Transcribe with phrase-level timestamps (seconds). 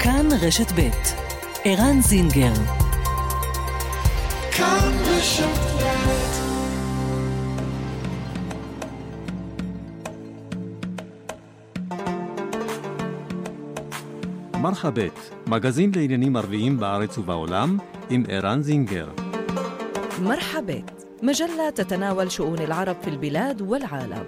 [0.00, 0.90] כאן רשת ב'
[1.64, 2.52] ערן זינגר
[4.52, 5.66] כאן רשת
[14.66, 17.78] מרחבת, מגזין לעניינים ערביים בארץ ובעולם,
[18.10, 19.08] עם ערן זינגר.
[20.22, 20.82] مرحبا
[21.22, 24.24] مجلة تتناول شؤون العرب في البلاد والعالم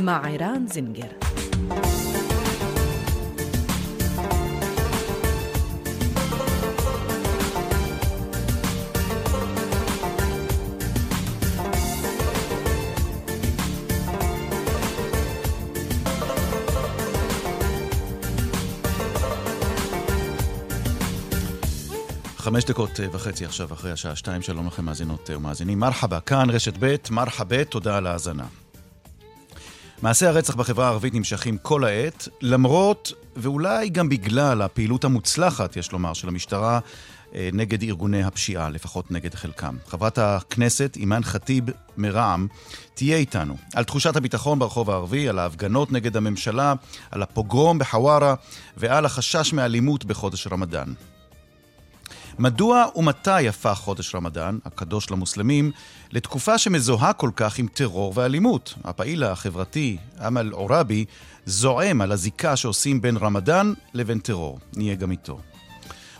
[0.00, 1.12] مع عيران زنجر
[22.51, 25.79] חמש דקות אה, וחצי עכשיו אחרי השעה שתיים, שלום לכם מאזינות אה, ומאזינים.
[25.79, 28.45] מרחבה, כאן רשת ב', מרחבה, תודה על ההאזנה.
[30.01, 36.13] מעשי הרצח בחברה הערבית נמשכים כל העת, למרות ואולי גם בגלל הפעילות המוצלחת, יש לומר,
[36.13, 36.79] של המשטרה
[37.35, 39.75] אה, נגד ארגוני הפשיעה, לפחות נגד חלקם.
[39.87, 41.63] חברת הכנסת אימאן ח'טיב
[41.97, 42.47] מרע"מ
[42.93, 46.73] תהיה איתנו על תחושת הביטחון ברחוב הערבי, על ההפגנות נגד הממשלה,
[47.11, 48.35] על הפוגרום בחווארה
[48.77, 50.93] ועל החשש מאלימות בחודש רמדאן.
[52.41, 55.71] מדוע ומתי הפך חודש רמדאן, הקדוש למוסלמים,
[56.11, 58.73] לתקופה שמזוהה כל כך עם טרור ואלימות?
[58.83, 61.05] הפעיל החברתי, אמל עוראבי,
[61.45, 64.59] זועם על הזיקה שעושים בין רמדאן לבין טרור.
[64.75, 65.39] נהיה גם איתו.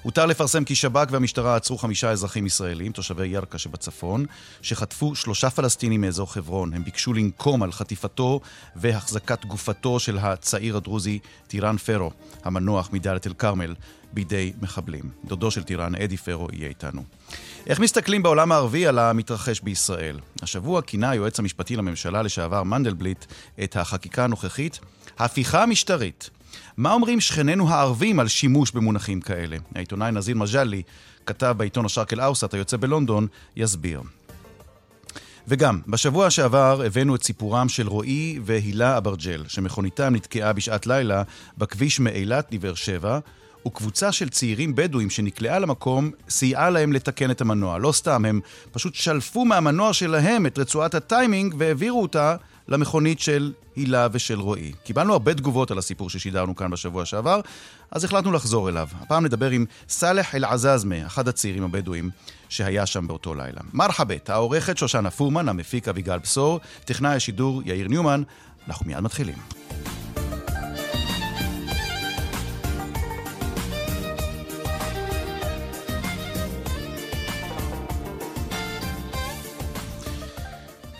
[0.02, 4.26] הותר לפרסם כי שב"כ והמשטרה עצרו חמישה אזרחים ישראלים, תושבי ירכא שבצפון,
[4.62, 6.74] שחטפו שלושה פלסטינים מאזור חברון.
[6.74, 8.40] הם ביקשו לנקום על חטיפתו
[8.76, 12.12] והחזקת גופתו של הצעיר הדרוזי טירן פרו,
[12.44, 13.76] המנוח מדאלית אל-כרמל,
[14.14, 15.10] בידי מחבלים.
[15.26, 17.04] דודו של טירן, אדי פרו, יהיה איתנו.
[17.68, 20.20] איך מסתכלים בעולם הערבי על המתרחש בישראל?
[20.42, 23.26] השבוע כינה היועץ המשפטי לממשלה לשעבר מנדלבליט
[23.64, 24.80] את החקיקה הנוכחית
[25.20, 26.30] הפיכה משטרית.
[26.78, 29.58] מה אומרים שכנינו הערבים על שימוש במונחים כאלה?
[29.76, 30.82] העיתונאי נזיר מג'לי
[31.26, 34.02] כתב בעיתון השארק אל-אאוסט היוצא בלונדון, יסביר.
[35.48, 41.24] וגם, בשבוע שעבר הבאנו את סיפורם של רועי והילה אברג'ל, שמכוניתם נתקעה בשעת לילה
[41.58, 43.20] בכביש מאילת לבאר שבע,
[43.68, 47.78] וקבוצה של צעירים בדואים שנקלעה למקום סייעה להם לתקן את המנוע.
[47.78, 48.42] לא סתם, הם
[48.72, 52.36] פשוט שלפו מהמנוע שלהם את רצועת הטיימינג והעבירו אותה
[52.68, 54.72] למכונית של הילה ושל רועי.
[54.84, 57.42] קיבלנו הרבה תגובות על הסיפור ששידרנו כאן בשבוע שעבר,
[57.92, 58.88] אז החלטנו לחזור אליו.
[59.02, 62.10] הפעם נדבר עם סאלח אל-עזאזמה, אחד הצעירים הבדואים
[62.50, 63.62] שהיה שם באותו לילה.
[63.74, 68.24] מרחבת, העורכת שושנה פורמן, המפיק אביגל בשור, טכנאי השידור יאיר ניומן.
[68.68, 69.36] אנחנו מיד מתחילים.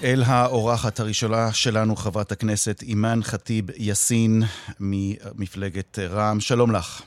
[0.04, 4.42] אל האורחת הראשונה שלנו, חברת הכנסת אימאן ח'טיב יאסין
[4.80, 6.40] ממפלגת רע"מ.
[6.40, 7.02] שלום לך.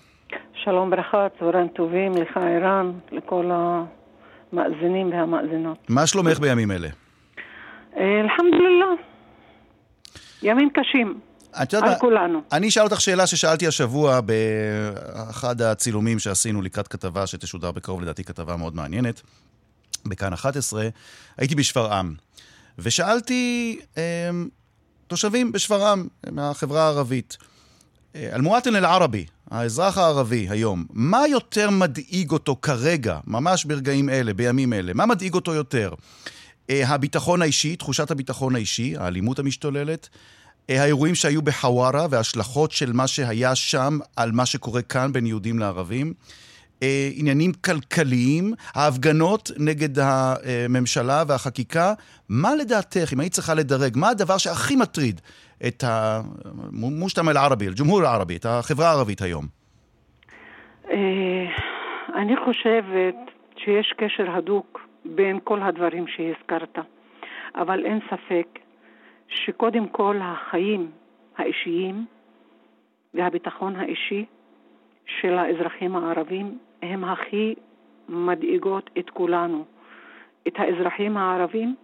[0.65, 5.79] שלום ברכה, צהריים טובים לך ערן, לכל המאזינים והמאזינות.
[5.89, 6.89] מה שלומך בימים אלה?
[7.97, 9.03] אה, אלחמדולillah.
[10.43, 11.21] ימים קשים.
[11.63, 12.41] את יודעת, על כולנו.
[12.53, 18.57] אני אשאל אותך שאלה ששאלתי השבוע באחד הצילומים שעשינו לקראת כתבה שתשודר בקרוב, לדעתי כתבה
[18.57, 19.23] מאוד מעניינת,
[20.07, 20.89] בכאן 11.
[21.39, 22.15] הייתי בשפרעם.
[22.79, 24.31] ושאלתי אה,
[25.07, 27.37] תושבים בשפרעם, מהחברה הערבית,
[28.15, 34.73] אה, אל-מואטן אל-ערבי, האזרח הערבי היום, מה יותר מדאיג אותו כרגע, ממש ברגעים אלה, בימים
[34.73, 34.95] אלה?
[34.95, 35.95] מה מדאיג אותו יותר?
[36.71, 40.09] אה, הביטחון האישי, תחושת הביטחון האישי, האלימות המשתוללת,
[40.71, 45.59] אה, האירועים שהיו בחווארה וההשלכות של מה שהיה שם על מה שקורה כאן בין יהודים
[45.59, 46.15] לערבים.
[46.85, 51.93] אה, עניינים כלכליים, ההפגנות נגד הממשלה והחקיקה.
[52.29, 55.21] מה לדעתך, אם היית צריכה לדרג, מה הדבר שהכי מטריד
[55.67, 59.45] את המושתמע אל-ערבי, אל-ג'מהור אל-ערבי, את החברה הערבית היום?
[60.91, 61.45] אה,
[62.15, 63.15] אני חושבת
[63.57, 66.79] שיש קשר הדוק בין כל הדברים שהזכרת,
[67.55, 68.59] אבל אין ספק
[69.29, 70.91] שקודם כל החיים
[71.37, 72.07] האישיים
[73.15, 74.25] והביטחון האישי
[75.07, 77.55] של האזרחים הערבים הם הכי
[78.09, 79.65] מדאיגות את כולנו,
[80.49, 81.75] את האזרחים הערבים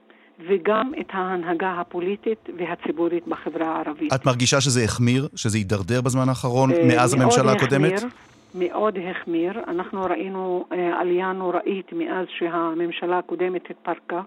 [0.49, 4.13] וגם את ההנהגה הפוליטית והציבורית בחברה הערבית.
[4.13, 7.93] את מרגישה שזה החמיר, שזה הידרדר בזמן האחרון, אה, מאז הממשלה הקודמת?
[7.93, 8.11] החמיר,
[8.55, 9.53] מאוד החמיר.
[9.69, 14.23] אנחנו ראינו אה, עלייה נוראית מאז שהממשלה הקודמת התפרקה,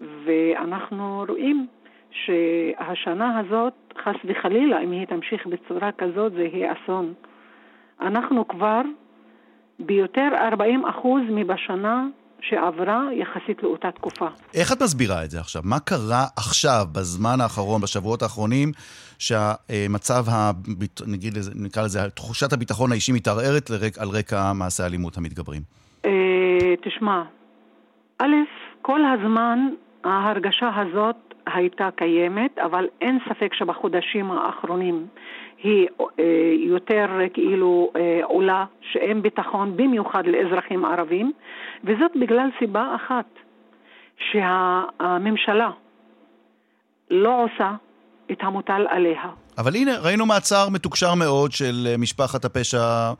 [0.00, 1.66] ואנחנו רואים
[2.10, 3.72] שהשנה הזאת,
[4.04, 7.12] חס וחלילה, אם היא תמשיך בצורה כזאת, זה יהיה אסון.
[8.00, 8.80] אנחנו כבר
[9.78, 12.06] ביותר 40 אחוז מבשנה
[12.40, 14.26] שעברה יחסית לאותה תקופה.
[14.54, 15.62] איך את מסבירה את זה עכשיו?
[15.64, 18.72] מה קרה עכשיו, בזמן האחרון, בשבועות האחרונים,
[19.18, 21.00] שהמצב, הביט...
[21.06, 21.34] נגיד,
[21.64, 25.62] נקרא לזה, תחושת הביטחון האישי מתערערת לרק, על רקע מעשי האלימות המתגברים?
[26.04, 27.22] אה, תשמע,
[28.18, 28.34] א',
[28.82, 29.58] כל הזמן
[30.04, 31.16] ההרגשה הזאת
[31.46, 35.06] הייתה קיימת, אבל אין ספק שבחודשים האחרונים
[35.64, 35.88] היא
[36.18, 36.24] אה,
[36.68, 41.32] יותר כאילו אה, עולה, שאין ביטחון במיוחד לאזרחים ערבים,
[41.84, 43.26] וזאת בגלל סיבה אחת,
[44.30, 45.70] שהממשלה
[47.10, 47.72] לא עושה
[48.32, 49.22] את המוטל עליה.
[49.58, 53.12] אבל הנה, ראינו מעצר מתוקשר מאוד של אה, משפחת הפשע,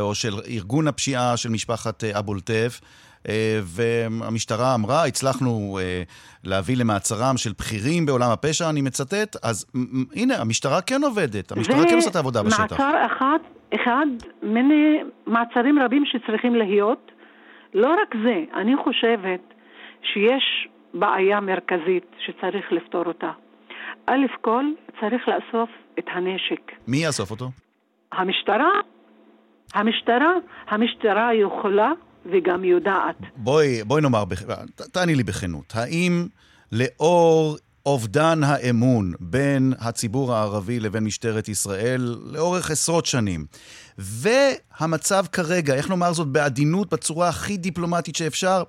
[0.00, 2.80] או של ארגון הפשיעה של משפחת אבו לטף.
[2.82, 3.09] אה,
[3.62, 6.02] והמשטרה אמרה, הצלחנו אה,
[6.44, 9.66] להביא למעצרם של בכירים בעולם הפשע, אני מצטט, אז
[10.14, 12.58] הנה, המשטרה כן עובדת, המשטרה כן עושה את העבודה בשטח.
[12.58, 13.38] זה מעצר אחד,
[13.74, 14.06] אחד
[14.42, 17.10] מיני מעצרים רבים שצריכים להיות.
[17.74, 19.54] לא רק זה, אני חושבת
[20.02, 23.30] שיש בעיה מרכזית שצריך לפתור אותה.
[24.06, 24.64] א' כל,
[25.00, 26.72] צריך לאסוף את הנשק.
[26.88, 27.50] מי יאסוף אותו?
[28.12, 28.70] המשטרה.
[29.74, 30.32] המשטרה,
[30.68, 31.92] המשטרה יכולה
[32.26, 33.16] וגם יודעת.
[33.36, 34.24] בואי, בואי נאמר,
[34.92, 36.26] תעני לי בכנות, האם
[36.72, 37.56] לאור
[37.86, 43.46] אובדן האמון בין הציבור הערבי לבין משטרת ישראל לאורך עשרות שנים,
[43.98, 48.62] והמצב כרגע, איך נאמר זאת בעדינות, בצורה הכי דיפלומטית שאפשר,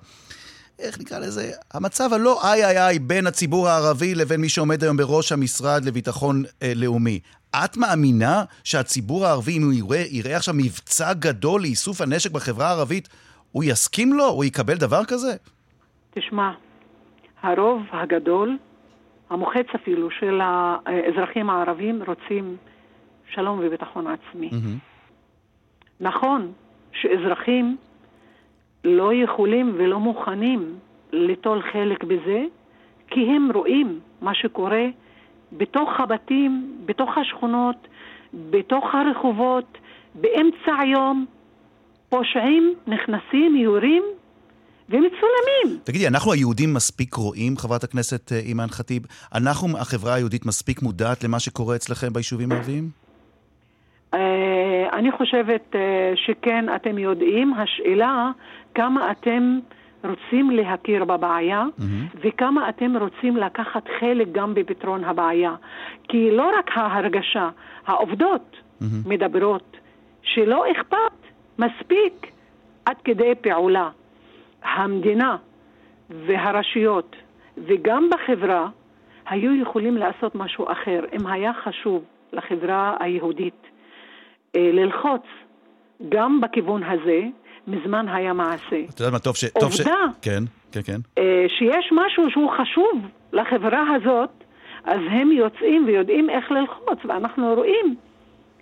[0.78, 1.50] איך נקרא לזה?
[1.74, 6.42] המצב הלא איי איי איי בין הציבור הערבי לבין מי שעומד היום בראש המשרד לביטחון
[6.62, 7.20] אה, לאומי.
[7.56, 13.08] את מאמינה שהציבור הערבי, אם הוא יראה, יראה עכשיו מבצע גדול לאיסוף הנשק בחברה הערבית,
[13.52, 14.24] הוא יסכים לו?
[14.24, 15.32] הוא יקבל דבר כזה?
[16.10, 16.52] תשמע,
[17.42, 18.58] הרוב הגדול,
[19.30, 22.56] המוחץ אפילו, של האזרחים הערבים רוצים
[23.34, 24.50] שלום וביטחון עצמי.
[24.50, 24.78] Mm-hmm.
[26.00, 26.52] נכון
[26.92, 27.76] שאזרחים
[28.84, 30.78] לא יכולים ולא מוכנים
[31.12, 32.44] ליטול חלק בזה,
[33.08, 34.84] כי הם רואים מה שקורה
[35.52, 37.88] בתוך הבתים, בתוך השכונות,
[38.34, 39.78] בתוך הרחובות,
[40.14, 41.26] באמצע היום,
[42.12, 44.02] פושעים נכנסים, יורים
[44.88, 45.80] ומצולמים.
[45.84, 49.02] תגידי, אנחנו היהודים מספיק רואים, חברת הכנסת אה, אימאן ח'טיב?
[49.34, 52.90] אנחנו, החברה היהודית, מספיק מודעת למה שקורה אצלכם ביישובים הערביים?
[54.14, 57.54] אה, אני חושבת אה, שכן, אתם יודעים.
[57.54, 58.30] השאלה,
[58.74, 59.58] כמה אתם
[60.04, 62.16] רוצים להכיר בבעיה, mm-hmm.
[62.24, 65.54] וכמה אתם רוצים לקחת חלק גם בפתרון הבעיה.
[66.08, 67.48] כי לא רק ההרגשה,
[67.86, 68.84] העובדות mm-hmm.
[69.06, 69.76] מדברות
[70.22, 72.26] שלא אכפת מספיק
[72.84, 73.90] עד כדי פעולה.
[74.62, 75.36] המדינה
[76.10, 77.16] והרשויות
[77.58, 78.68] וגם בחברה
[79.26, 81.04] היו יכולים לעשות משהו אחר.
[81.12, 83.66] אם היה חשוב לחברה היהודית
[84.56, 85.22] אה, ללחוץ
[86.08, 87.20] גם בכיוון הזה,
[87.66, 88.80] מזמן היה מעשה.
[88.94, 89.44] את יודעת מה, טוב ש...
[89.44, 89.82] עובדה, ש...
[90.22, 90.98] כן, כן, כן.
[91.18, 94.30] אה, שיש משהו שהוא חשוב לחברה הזאת,
[94.84, 97.96] אז הם יוצאים ויודעים איך ללחוץ, ואנחנו רואים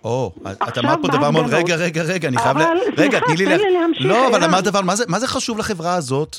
[0.03, 0.31] או,
[0.67, 2.61] את אמרת פה דבר מאוד, רגע, רגע, רגע, אני חייב ל...
[2.97, 3.45] רגע, תני לי...
[3.45, 4.05] להמשיך.
[4.05, 6.35] לא, אבל אמרת דבר, מה זה חשוב לחברה הזאת?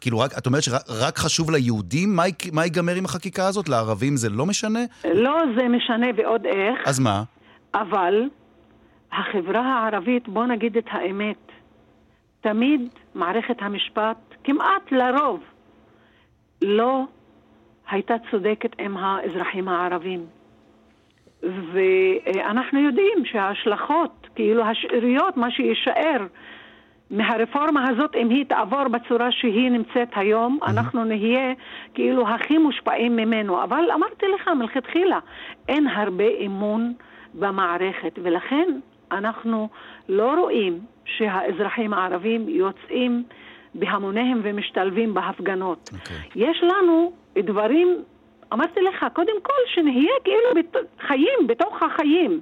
[0.00, 2.16] כאילו, רק, את אומרת שרק חשוב ליהודים?
[2.16, 2.22] מה,
[2.52, 3.68] מה ייגמר עם החקיקה הזאת?
[3.68, 4.80] לערבים זה לא משנה?
[5.04, 6.88] לא, זה משנה ועוד איך.
[6.88, 7.22] אז מה?
[7.74, 8.14] אבל
[9.12, 11.52] החברה הערבית, בוא נגיד את האמת,
[12.40, 12.80] תמיד
[13.14, 15.40] מערכת המשפט, כמעט לרוב,
[16.62, 17.04] לא
[17.90, 20.26] הייתה צודקת עם האזרחים הערבים.
[21.42, 26.26] ואנחנו יודעים שההשלכות, כאילו השאריות, מה שיישאר
[27.10, 30.70] מהרפורמה הזאת, אם היא תעבור בצורה שהיא נמצאת היום, mm-hmm.
[30.70, 31.52] אנחנו נהיה
[31.94, 33.64] כאילו הכי מושפעים ממנו.
[33.64, 35.18] אבל אמרתי לך מלכתחילה,
[35.68, 36.92] אין הרבה אמון
[37.34, 38.68] במערכת, ולכן
[39.12, 39.68] אנחנו
[40.08, 43.22] לא רואים שהאזרחים הערבים יוצאים
[43.74, 45.90] בהמוניהם ומשתלבים בהפגנות.
[45.92, 45.94] Okay.
[45.94, 46.48] אוקיי.
[46.50, 47.98] יש לנו דברים
[48.52, 50.76] אמרתי לך, קודם כל שנהיה כאילו בת...
[51.06, 52.40] חיים בתוך החיים.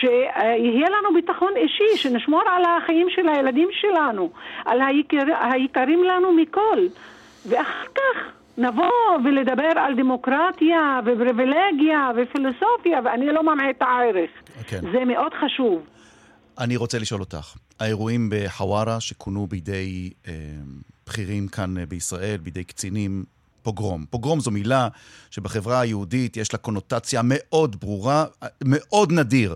[0.00, 4.30] שיהיה לנו ביטחון אישי, שנשמור על החיים של הילדים שלנו,
[4.64, 6.78] על היקר, היקרים לנו מכל.
[7.46, 8.90] ואחר כך נבוא
[9.24, 14.30] ולדבר על דמוקרטיה ופריבילגיה ופילוסופיה, ואני לא ממעט את הערך.
[14.66, 14.80] כן.
[14.92, 15.82] זה מאוד חשוב.
[16.58, 20.32] אני רוצה לשאול אותך, האירועים בחווארה שכונו בידי אה,
[21.06, 23.24] בכירים כאן אה, בישראל, בידי קצינים,
[23.64, 24.04] פוגרום.
[24.10, 24.88] פוגרום זו מילה
[25.30, 28.24] שבחברה היהודית יש לה קונוטציה מאוד ברורה,
[28.64, 29.54] מאוד נדיר.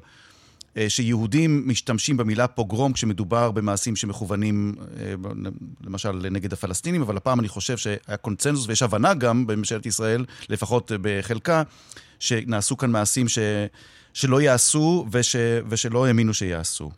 [0.77, 5.15] אה, שיהודים משתמשים במילה פוגרום כשמדובר במעשים שמכוונים, אה,
[5.85, 10.93] למשל, נגד הפלסטינים, אבל הפעם אני חושב שהיה קונצנזוס ויש הבנה גם בממשלת ישראל, לפחות
[11.01, 11.63] בחלקה,
[12.19, 13.39] שנעשו כאן מעשים ש,
[14.15, 15.37] שלא יעשו וש,
[15.69, 16.91] ושלא האמינו שיעשו.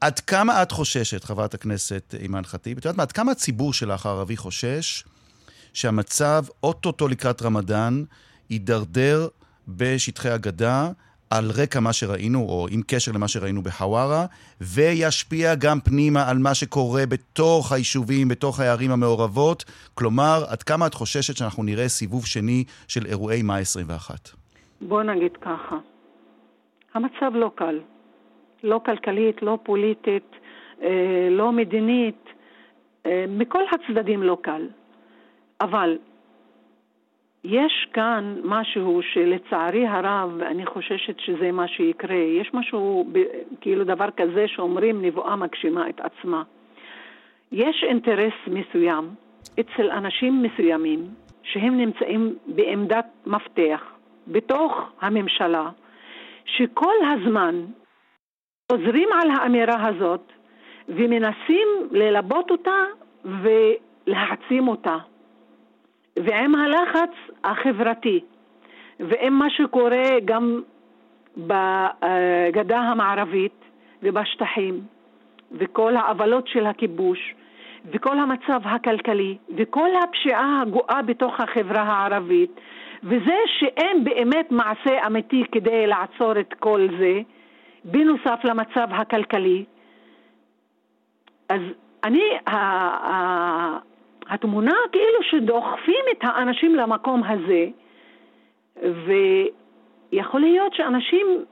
[0.00, 4.06] עד כמה את חוששת, חברת הכנסת אימאן ח'טיב, את יודעת מה, עד כמה הציבור שלך
[4.06, 5.04] הערבי חושש
[5.72, 8.02] שהמצב אוטוטו לקראת רמדאן
[8.50, 9.28] יידרדר
[9.68, 10.88] בשטחי הגדה
[11.30, 14.26] על רקע מה שראינו, או עם קשר למה שראינו בחווארה,
[14.60, 19.64] וישפיע גם פנימה על מה שקורה בתוך היישובים, בתוך הערים המעורבות.
[19.94, 24.30] כלומר, עד כמה את חוששת שאנחנו נראה סיבוב שני של אירועי מאי 21?
[24.80, 25.76] בוא נגיד ככה,
[26.94, 27.78] המצב לא קל.
[28.62, 30.30] לא כלכלית, לא פוליטית,
[30.82, 32.24] אה, לא מדינית,
[33.06, 34.66] אה, מכל הצדדים לא קל.
[35.60, 35.98] אבל
[37.44, 42.16] יש כאן משהו שלצערי הרב, אני חוששת שזה מה שיקרה.
[42.16, 43.06] יש משהו,
[43.60, 46.42] כאילו דבר כזה שאומרים נבואה מגשימה את עצמה.
[47.52, 49.10] יש אינטרס מסוים
[49.60, 50.98] אצל אנשים מסוימים
[51.42, 53.80] שהם נמצאים בעמדת מפתח
[54.28, 55.70] בתוך הממשלה,
[56.44, 57.64] שכל הזמן
[58.72, 60.32] חוזרים על האמירה הזאת
[60.88, 62.84] ומנסים ללבות אותה
[63.24, 64.96] ולהעצים אותה.
[66.16, 67.10] ועם הלחץ
[67.44, 68.20] החברתי.
[69.00, 70.60] ועם מה שקורה גם
[71.36, 73.52] בגדה המערבית
[74.02, 74.80] ובשטחים
[75.52, 77.34] וכל העוולות של הכיבוש
[77.92, 82.60] וכל המצב הכלכלי וכל הפשיעה הגואה בתוך החברה הערבית
[83.04, 87.20] וזה שאין באמת מעשה אמיתי כדי לעצור את כל זה
[87.84, 89.64] בנוסף למצב הכלכלי
[91.48, 91.60] אז
[92.04, 92.24] אני,
[94.30, 97.66] התמונה כאילו שדוחפים את האנשים למקום הזה,
[100.12, 101.44] ויכול להיות שאנשים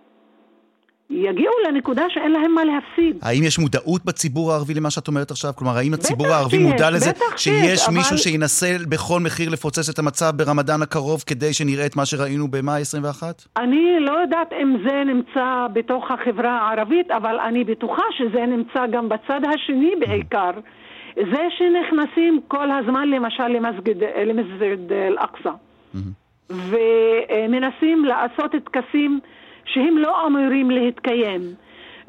[1.10, 3.18] יגיעו לנקודה שאין להם מה להפסיד.
[3.22, 5.52] האם יש מודעות בציבור הערבי למה שאת אומרת עכשיו?
[5.56, 7.96] כלומר, האם הציבור הערבי שיש, מודע לזה שיש אבל...
[7.96, 12.80] מישהו שינסה בכל מחיר לפוצץ את המצב ברמדאן הקרוב כדי שנראה את מה שראינו במאי
[12.80, 13.42] 21?
[13.56, 19.08] אני לא יודעת אם זה נמצא בתוך החברה הערבית, אבל אני בטוחה שזה נמצא גם
[19.08, 20.50] בצד השני בעיקר.
[21.32, 23.94] זה שנכנסים כל הזמן למשל למסגד,
[24.26, 25.50] למסגד אל-אקצא
[26.50, 29.20] ומנסים לעשות טקסים
[29.64, 31.54] שהם לא אמורים להתקיים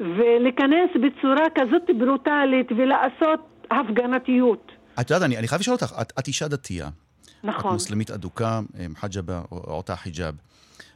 [0.00, 3.40] ולהיכנס בצורה כזאת ברוטלית ולעשות
[3.70, 4.72] הפגנתיות.
[5.00, 6.88] את יודעת, אני, אני חייב לשאול אותך, את, את אישה דתייה.
[7.44, 7.68] נכון.
[7.70, 10.34] את מוסלמית אדוקה, אה, מחג'בה, או אותה חיג'אב.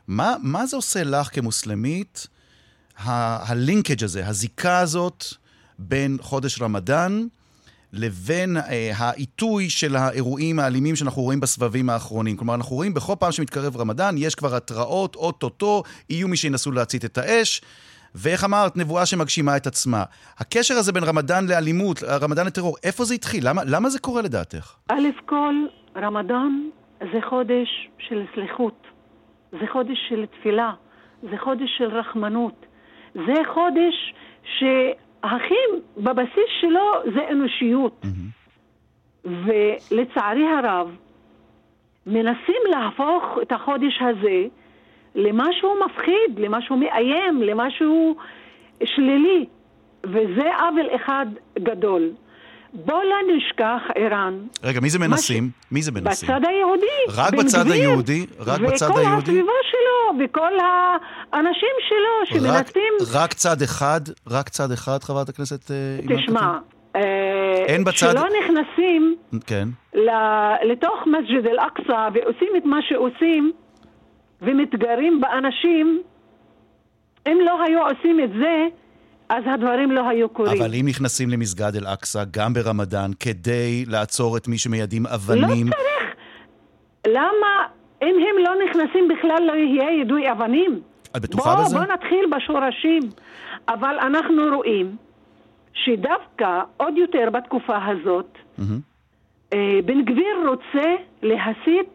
[0.09, 2.27] מה, מה זה עושה לך כמוסלמית,
[2.99, 5.25] ה- הלינקג' הזה, הזיקה הזאת
[5.79, 7.27] בין חודש רמדאן
[7.95, 12.37] לבין אה, העיתוי של האירועים האלימים שאנחנו רואים בסבבים האחרונים.
[12.37, 17.05] כלומר, אנחנו רואים בכל פעם שמתקרב רמדאן, יש כבר התראות, אוטוטו, יהיו מי שינסו להצית
[17.05, 17.61] את האש.
[18.15, 20.03] ואיך אמרת, נבואה שמגשימה את עצמה.
[20.39, 23.49] הקשר הזה בין רמדאן לאלימות, רמדאן לטרור, איפה זה התחיל?
[23.49, 24.75] למה, למה זה קורה לדעתך?
[24.89, 25.55] א' כל,
[25.97, 26.69] רמדאן
[27.01, 28.87] זה חודש של סליחות.
[29.53, 30.73] זה חודש של תפילה.
[31.23, 32.67] זה חודש של רחמנות.
[33.15, 34.15] זה חודש
[34.59, 34.65] ש...
[35.25, 35.55] הכי
[35.97, 38.05] בבסיס שלו זה אנושיות.
[38.05, 38.35] Mm-hmm.
[39.25, 40.97] ולצערי הרב,
[42.07, 44.47] מנסים להפוך את החודש הזה
[45.15, 48.17] למשהו מפחיד, למשהו מאיים, למשהו
[48.85, 49.47] שלילי,
[50.05, 51.27] וזה עוול אחד
[51.59, 52.11] גדול.
[52.75, 54.39] בוא לא נשכח, ערן.
[54.65, 55.51] רגע, מי זה מנסים?
[55.61, 55.73] ש...
[55.73, 56.29] מי זה מנסים?
[56.29, 56.87] בצד היהודי.
[57.17, 58.27] רק בצד היהודי?
[58.39, 59.11] רק בצד היהודי?
[59.11, 60.53] וכל הסביבה שלו, וכל
[61.33, 62.93] האנשים שלו שמנסים...
[63.01, 64.01] רק, רק צד אחד?
[64.31, 66.59] רק צד אחד, חברת הכנסת אימאן אה, תשמע,
[66.97, 67.95] אה, אין בצד...
[68.13, 69.17] שלא נכנסים
[69.47, 69.69] כן.
[70.63, 73.53] לתוך מסג'ד אל-אקצא ועושים את מה שעושים
[74.43, 76.03] ומתגרים באנשים,
[77.27, 78.67] אם לא היו עושים את זה,
[79.37, 80.63] אז הדברים לא היו קורים.
[80.63, 85.67] אבל אם נכנסים למסגד אל-אקצא, גם ברמדאן, כדי לעצור את מי שמיידים אבנים...
[85.67, 86.17] לא צריך.
[87.07, 87.67] למה,
[88.03, 90.81] אם הם לא נכנסים בכלל לא יהיה יידוי אבנים?
[91.17, 91.79] את בטוחה בוא, בזה?
[91.79, 93.03] בוא נתחיל בשורשים.
[93.69, 94.97] אבל אנחנו רואים
[95.75, 99.55] שדווקא עוד יותר בתקופה הזאת, mm-hmm.
[99.85, 101.91] בן גביר רוצה להסית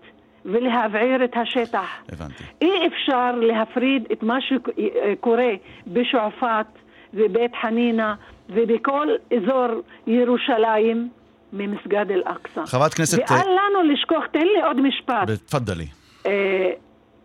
[0.45, 1.87] ולהבעיר את השטח.
[2.11, 2.43] הבנתי.
[2.61, 5.51] אי אפשר להפריד את מה שקורה
[5.87, 6.67] בשועפאט
[7.13, 8.15] ובית חנינה
[8.49, 9.67] ובכל אזור
[10.07, 11.09] ירושלים
[11.53, 12.65] ממסגד אל-אקצא.
[12.65, 13.17] חברת כנסת...
[13.17, 15.29] ואל לנו לשכוח, תן לי עוד משפט.
[15.29, 15.85] תפדלי.
[16.25, 16.71] אה,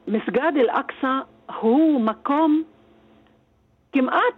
[0.08, 1.18] מסגד אל-אקצא
[1.60, 2.62] הוא מקום
[3.92, 4.34] כמעט,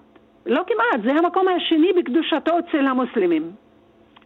[0.46, 3.50] לא כמעט, זה המקום השני בקדושתו אצל המוסלמים.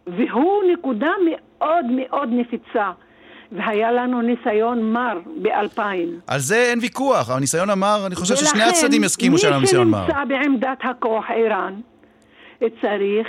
[0.07, 2.91] והוא נקודה מאוד מאוד נפיצה.
[3.51, 6.19] והיה לנו ניסיון מר באלפיים.
[6.27, 10.05] על זה אין ויכוח, הניסיון המר, אני חושב ששני הצדדים יסכימו שהיה ניסיון מר.
[10.05, 11.73] מי שנמצא בעמדת הכוח איראן
[12.81, 13.27] צריך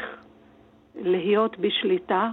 [1.03, 2.31] להיות בשליטה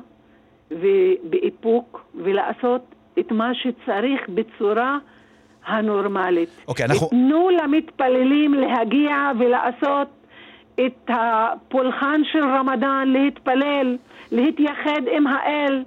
[0.71, 4.97] ובאיפוק ולעשות את מה שצריך בצורה
[5.65, 6.49] הנורמלית.
[6.67, 7.07] אוקיי, אנחנו...
[7.07, 10.07] תנו למתפללים להגיע ולעשות
[10.85, 13.97] את הפולחן של רמדאן, להתפלל,
[14.31, 15.83] להתייחד עם האל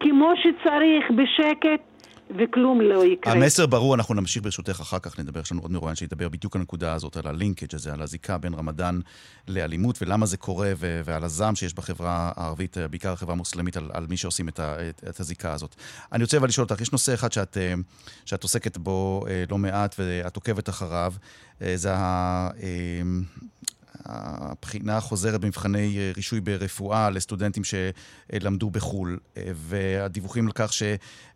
[0.00, 1.98] כמו שצריך, בשקט,
[2.30, 3.32] וכלום לא יקרה.
[3.32, 6.60] המסר ברור, אנחנו נמשיך ברשותך אחר כך נדבר, יש לנו עוד מרואיין שידבר בדיוק על
[6.60, 9.00] הנקודה הזאת, על הלינקג' הזה, על הזיקה בין רמדאן
[9.48, 14.06] לאלימות, ולמה זה קורה, ו- ועל הזעם שיש בחברה הערבית, בעיקר החברה המוסלמית, על, על
[14.10, 15.74] מי שעושים את, ה- את, את הזיקה הזאת.
[16.12, 17.74] אני רוצה אבל לשאול אותך, יש נושא אחד שאת, אה,
[18.24, 21.12] שאת עוסקת בו אה, לא מעט, ואת עוקבת אחריו,
[21.62, 22.48] אה, זה ה...
[24.04, 30.72] הבחינה החוזרת במבחני אה, רישוי ברפואה לסטודנטים שלמדו בחו"ל, אה, והדיווחים על כך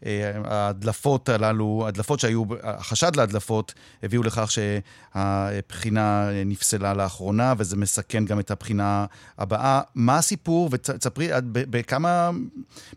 [0.03, 8.51] שההדלפות הללו, הדלפות שהיו, החשד להדלפות, הביאו לכך שהבחינה נפסלה לאחרונה, וזה מסכן גם את
[8.51, 9.07] הבחינה
[9.39, 9.81] הבאה.
[9.95, 12.31] מה הסיפור, ותספרי בכמה,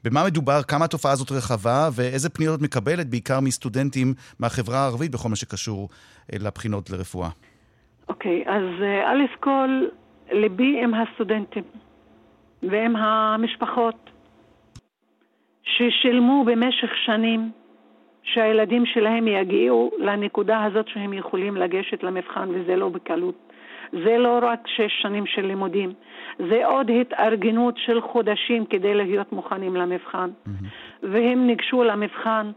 [0.04, 5.30] במה מדובר, כמה התופעה הזאת רחבה, ואיזה פניות את מקבלת, בעיקר מסטודנטים מהחברה הערבית, בכל
[5.30, 5.90] מה שקשור
[6.34, 7.30] אה, לבחינות לרפואה.
[8.10, 9.86] אוקיי, okay, אז אה, א' כל,
[10.32, 11.64] ליבי עם הסטודנטים
[12.64, 14.10] ועם המשפחות
[15.64, 17.52] ששילמו במשך שנים
[18.24, 23.36] שהילדים שלהם יגיעו לנקודה הזאת שהם יכולים לגשת למבחן וזה לא בקלות.
[23.92, 25.94] זה לא רק שש שנים של לימודים,
[26.50, 30.30] זה עוד התארגנות של חודשים כדי להיות מוכנים למבחן.
[30.30, 30.66] Mm-hmm.
[31.04, 32.52] והם ניגשו למבחן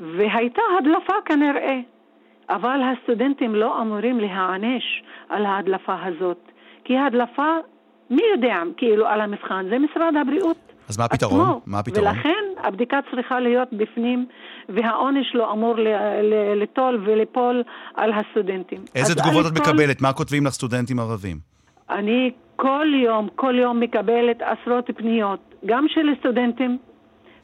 [0.00, 1.78] והייתה הדלפה כנראה.
[2.50, 6.38] אבל הסטודנטים לא אמורים להיענש על ההדלפה הזאת,
[6.84, 7.56] כי ההדלפה,
[8.10, 9.66] מי יודע כאילו על המבחן?
[9.70, 10.56] זה משרד הבריאות.
[10.88, 11.40] אז מה הפתרון?
[11.40, 11.60] עצמו.
[11.66, 12.06] מה הפתרון?
[12.06, 14.26] ולכן הבדיקה צריכה להיות בפנים,
[14.68, 15.74] והעונש לא אמור
[16.56, 17.62] ליטול וליפול
[17.94, 18.78] על הסטודנטים.
[18.94, 20.02] איזה תגובות את מקבלת?
[20.02, 21.36] מה כותבים לך סטודנטים ערבים?
[21.90, 26.78] אני כל יום, כל יום מקבלת עשרות פניות, גם של סטודנטים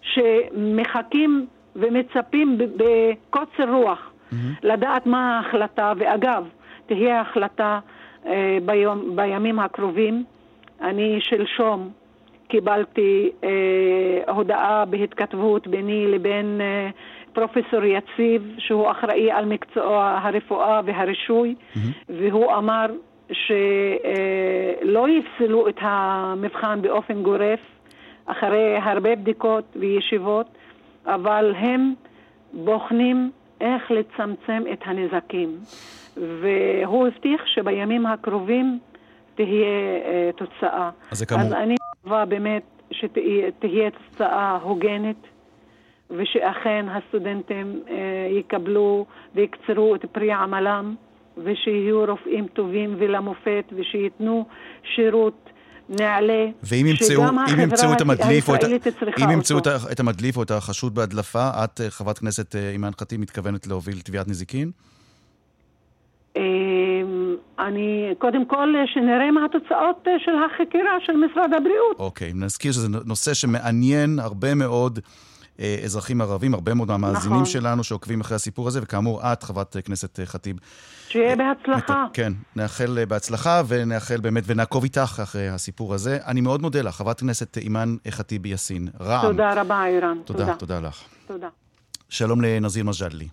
[0.03, 4.35] שמחכים ומצפים בקוצר רוח mm-hmm.
[4.63, 6.49] לדעת מה ההחלטה, ואגב,
[6.87, 7.79] תהיה החלטה
[8.27, 10.25] אה, ביום, בימים הקרובים.
[10.81, 11.91] אני שלשום
[12.49, 16.91] קיבלתי אה, הודעה בהתכתבות ביני לבין אה,
[17.33, 21.79] פרופסור יציב, שהוא אחראי על מקצוע הרפואה והרישוי, mm-hmm.
[22.09, 22.87] והוא אמר
[23.33, 27.61] שלא אה, יפסלו את המבחן באופן גורף
[28.27, 30.47] אחרי הרבה בדיקות וישיבות,
[31.07, 31.95] אבל הם
[32.53, 35.59] בוחנים איך לצמצם את הנזקים.
[36.17, 38.79] והוא הבטיח שבימים הקרובים
[39.35, 39.67] תהיה
[40.03, 40.91] uh, תוצאה.
[41.11, 41.39] אז, כמו...
[41.39, 45.17] אז אני מקווה באמת שתהיה תוצאה הוגנת,
[46.11, 47.91] ושאכן הסטודנטים uh,
[48.31, 50.95] יקבלו ויקצרו את פרי עמלם,
[51.37, 54.45] ושיהיו רופאים טובים ולמופת, ושייתנו
[54.83, 55.51] שירות
[55.89, 57.23] נעלה, ואם ימצאו,
[57.53, 58.65] אם ימצאו את המדליף או את,
[59.25, 59.59] אם ימצאו
[59.93, 64.01] את המדליף או את החשוד בהדלפה, את, אה, חברת כנסת אה, אימאן ח'טיב, מתכוונת להוביל
[64.01, 64.71] תביעת נזיקין?
[66.37, 71.97] אמ, אני, קודם כל, שנראה מה התוצאות אה, של החקירה של משרד הבריאות.
[71.99, 75.28] אוקיי, נזכיר שזה נושא שמעניין הרבה מאוד אה,
[75.85, 77.47] אזרחים ערבים, הרבה מאוד מהמאזינים נכון.
[77.47, 80.57] שלנו שעוקבים אחרי הסיפור הזה, וכאמור, את, חברת כנסת ח'טיב.
[81.09, 82.05] שיהיה בהצלחה.
[82.13, 86.19] כן, נאחל בהצלחה ונאחל באמת, ונעקוב איתך אחרי הסיפור הזה.
[86.27, 88.89] אני מאוד מודה לך, חברת כנסת אימאן ח'טיב יאסין.
[89.01, 89.23] רעם.
[89.23, 90.19] תודה רבה, ערן.
[90.25, 91.03] תודה, תודה, תודה לך.
[91.27, 91.49] תודה.
[92.09, 93.29] שלום לנזיר מג'לי.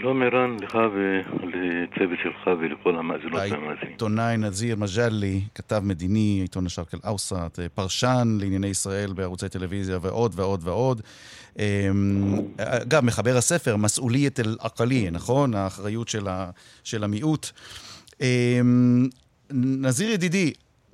[0.00, 3.76] שלום ערן, לך ולצוות שלך ולכל המאזינות והמאזינים.
[3.82, 7.32] העיתונאי נזיר מג'אלי, כתב מדיני, עיתון א-שרק אל-אווסט,
[7.74, 11.02] פרשן לענייני ישראל בערוצי טלוויזיה ועוד ועוד ועוד.
[11.58, 11.64] אמ,
[12.58, 15.54] אגב, מחבר הספר, مسؤولية الأقلية, נכון?
[15.54, 16.50] האחריות של, ה,
[16.84, 17.50] של המיעוט.
[18.20, 19.08] אמ,
[19.50, 20.52] נזיר ידידי,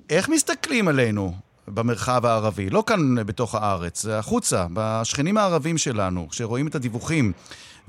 [0.09, 1.33] איך מסתכלים עלינו
[1.67, 2.69] במרחב הערבי?
[2.69, 7.31] לא כאן בתוך הארץ, החוצה, בשכנים הערבים שלנו, כשרואים את הדיווחים.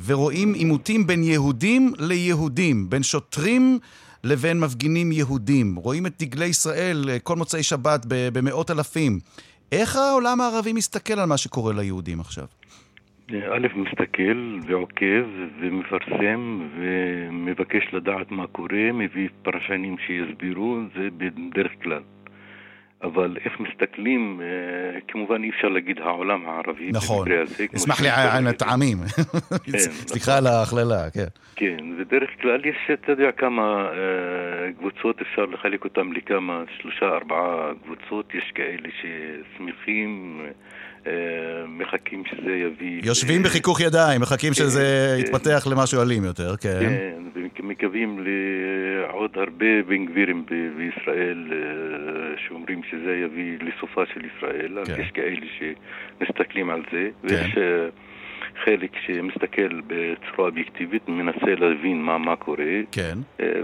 [0.07, 3.79] ורואים עימותים בין יהודים ליהודים, בין שוטרים
[4.25, 5.75] לבין מפגינים יהודים.
[5.77, 9.19] רואים את דגלי ישראל אה, כל מוצאי שבת במאות אלפים.
[9.73, 12.45] איך העולם הערבי מסתכל על מה שקורה ליהודים עכשיו?
[13.31, 15.25] א', מסתכל ועוקב
[15.61, 22.03] ומפרסם ומבקש לדעת מה קורה, מביא פרשנים שיסבירו, זה בדרך כלל.
[23.03, 26.91] אבל איך מסתכלים, אה, כמובן אי אפשר להגיד העולם הערבי.
[26.93, 27.29] נכון,
[27.77, 28.99] אשמח לי על הטעמים.
[29.65, 29.79] כן,
[30.13, 31.27] סליחה על ההכללה, כן.
[31.57, 37.71] כן, בדרך כלל יש, אתה יודע, כמה אה, קבוצות, אפשר לחלק אותן לכמה, שלושה, ארבעה
[37.85, 40.41] קבוצות, יש כאלה ששמחים.
[41.07, 41.13] אה,
[41.69, 43.01] מחכים שזה יביא...
[43.05, 45.21] יושבים בחיכוך ידיים, מחכים שזה כן.
[45.21, 46.81] יתפתח למשהו אלים יותר, כן.
[46.81, 47.23] כן,
[47.61, 51.59] ומקווים לעוד הרבה בן גבירים בישראל אה,
[52.49, 54.79] שאומרים שזה יביא לסופה של ישראל.
[54.85, 55.01] כן.
[55.01, 57.89] יש כאלה שמסתכלים על זה, ויש אה,
[58.65, 63.19] חלק שמסתכל בצורה אובייקטיבית, מנסה להבין מה, מה קורה, כן.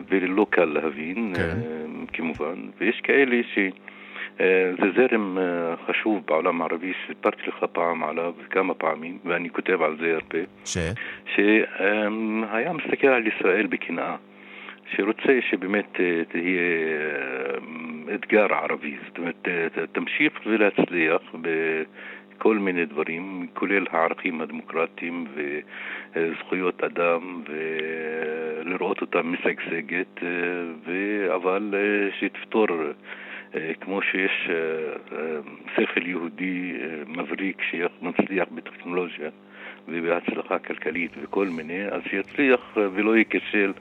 [0.09, 1.57] ולא קל להבין, כן.
[2.13, 3.59] כמובן, ויש כאלה ש...
[4.41, 9.83] אה, זה זרם אה, חשוב בעולם הערבי, סיפרתי לך פעם עליו כמה פעמים, ואני כותב
[9.83, 10.45] על זה הרבה.
[10.65, 10.79] ש?
[11.35, 14.17] שהיה מסתכל על ישראל בקנאה.
[14.97, 16.61] שרוצה שבאמת אה, תהיה
[18.15, 19.49] אתגר ערבי, זאת אומרת,
[19.93, 25.27] תמשיך ולהצליח בכל מיני דברים, כולל הערכים הדמוקרטיים
[26.15, 30.21] וזכויות אדם, ולראות אותה משגשגת,
[31.35, 31.75] אבל
[32.21, 32.67] שתפתור
[33.55, 34.57] אה, כמו שיש אה,
[35.19, 35.39] אה,
[35.77, 36.73] שכל יהודי
[37.07, 39.31] מבריק שמצליח בטכנולוגיה
[39.89, 43.73] ובהצלחה כלכלית וכל מיני, אז שיצליח ולא ייכשל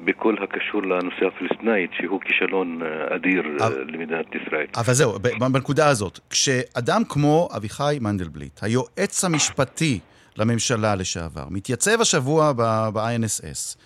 [0.00, 2.80] בכל הקשור לנושא הפלסטינאית, שהוא כישלון
[3.14, 4.66] אדיר אבל, למדינת ישראל.
[4.76, 5.18] אבל זהו,
[5.52, 9.98] בנקודה הזאת, כשאדם כמו אביחי מנדלבליט, היועץ המשפטי
[10.36, 12.52] לממשלה לשעבר, מתייצב השבוע
[12.92, 13.76] ב-INSS,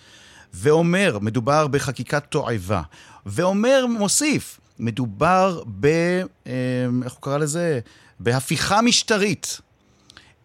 [0.53, 2.81] ואומר, מדובר בחקיקת תועבה,
[3.25, 5.87] ואומר, מוסיף, מדובר ב...
[6.47, 6.51] אמ,
[7.03, 7.79] איך הוא קרא לזה?
[8.19, 9.61] בהפיכה משטרית.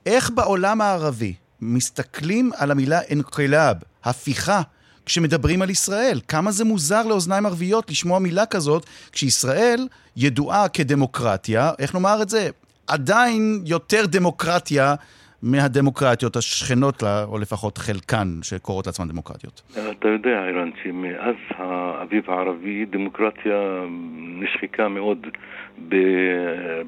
[0.07, 4.63] איך בעולם הערבי מסתכלים על המילה انقلاب, הפיכה,
[5.07, 6.21] כשמדברים על ישראל?
[6.29, 12.49] כמה זה מוזר לאוזניים ערביות לשמוע מילה כזאת, כשישראל ידועה כדמוקרטיה, איך נאמר את זה?
[12.89, 14.95] עדיין יותר דמוקרטיה
[15.43, 19.63] מהדמוקרטיות השכנות לה, או לפחות חלקן, שקוראות לעצמן דמוקרטיות.
[19.91, 23.85] אתה יודע, ערן, שמאז האביב הערבי דמוקרטיה
[24.19, 25.27] נשחקה מאוד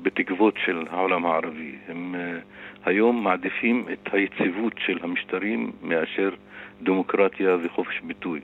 [0.02, 1.72] בתקוות של העולם הערבי.
[1.88, 2.38] הם אה,
[2.84, 6.30] היום מעדיפים את היציבות של המשטרים מאשר
[6.82, 8.40] דמוקרטיה וחופש ביטוי.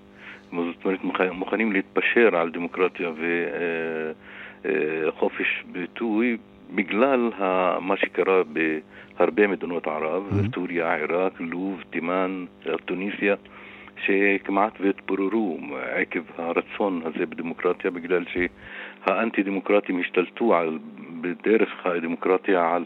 [0.51, 1.01] זאת אומרת,
[1.33, 3.11] מוכנים להתפשר על דמוקרטיה
[4.63, 6.37] וחופש אה, אה, ביטוי
[6.75, 7.31] בגלל
[7.81, 10.55] מה שקרה בהרבה מדינות ערב, mm-hmm.
[10.55, 12.45] סוריה, עיראק, לוב, תימן,
[12.85, 13.35] טוניסיה,
[14.05, 15.59] שכמעט והתפוררו
[15.95, 20.79] עקב הרצון הזה בדמוקרטיה, בגלל שהאנטי דמוקרטים השתלטו על,
[21.21, 22.85] בדרך הדמוקרטיה על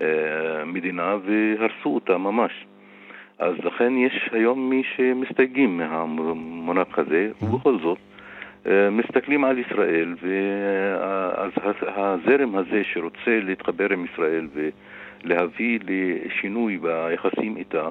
[0.00, 2.52] המדינה והרסו אותה ממש.
[3.38, 7.44] אז לכן יש היום מי שמסתייגים מהמונח הזה, mm-hmm.
[7.44, 7.98] ובכל זאת
[8.66, 17.88] אה, מסתכלים על ישראל, ואז הזרם הזה שרוצה להתחבר עם ישראל ולהביא לשינוי ביחסים איתה,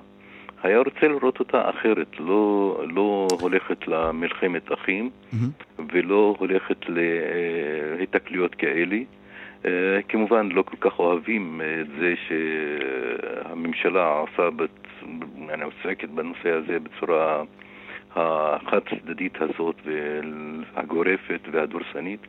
[0.63, 5.82] היה רוצה לראות אותה אחרת, לא, לא הולכת למלחמת אחים mm-hmm.
[5.93, 8.97] ולא הולכת להיתקלויות כאלה.
[9.65, 14.49] אה, כמובן לא כל כך אוהבים את זה שהממשלה עושה,
[15.53, 17.43] אני עוסקת בנושא הזה בצורה
[18.15, 22.19] החד צדדית הזאת והגורפת והדורסנית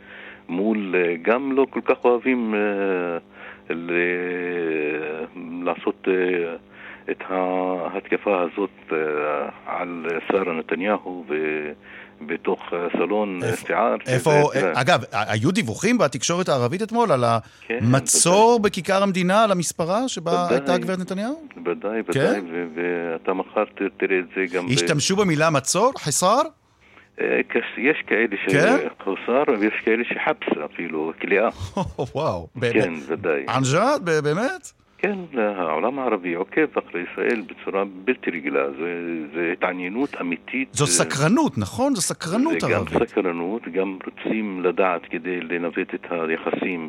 [0.48, 3.18] מול אה, גם לא כל כך אוהבים אה,
[5.64, 6.54] לעשות אה,
[7.11, 8.92] את ההתקפה הזאת
[9.66, 11.24] על שרה נתניהו
[12.26, 12.61] בתוך
[12.98, 13.96] סלון שיער.
[14.06, 14.30] איפה,
[14.74, 17.24] אגב, היו דיווחים בתקשורת הערבית אתמול על
[17.66, 21.46] כן, המצור בכיכר המדינה, על המספרה שבה הייתה גברת נתניהו?
[21.66, 22.44] ודאי, ודאי, כן?
[22.74, 23.64] ואתה מחר
[23.96, 24.66] תראה את זה גם...
[24.72, 25.92] השתמשו במילה מצור?
[25.98, 26.42] חיסר?
[27.20, 27.40] אה,
[27.78, 29.52] יש כאלה שחוסר, כן?
[29.61, 31.48] ויש כאלה שחפס אפילו, כליאה.
[32.14, 32.48] וואו.
[32.61, 33.44] כן, ודאי.
[33.48, 34.72] ענג'ת, באמת?
[35.03, 38.71] כן, העולם הערבי עוקב אחרי ישראל בצורה בלתי רגילה,
[39.35, 40.69] זו התעניינות אמיתית.
[40.73, 41.95] זו סקרנות, נכון?
[41.95, 42.88] זו סקרנות ערבית.
[42.93, 46.88] זה גם סקרנות, גם רוצים לדעת כדי לנווט את היחסים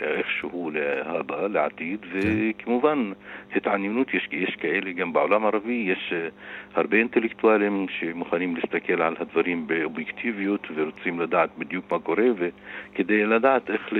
[0.00, 2.18] איכשהו להבא, לעתיד, כן.
[2.18, 3.12] וכמובן
[3.56, 6.28] התעניינות, יש, יש כאלה גם בעולם הערבי, יש אה,
[6.74, 13.92] הרבה אינטלקטואלים שמוכנים להסתכל על הדברים באובייקטיביות ורוצים לדעת בדיוק מה קורה, וכדי לדעת איך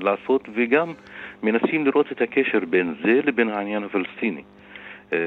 [0.00, 0.92] לעשות, וגם
[1.42, 4.42] מנסים לראות את הקשר בין זה לבין העניין הפלסטיני.
[5.12, 5.18] אה,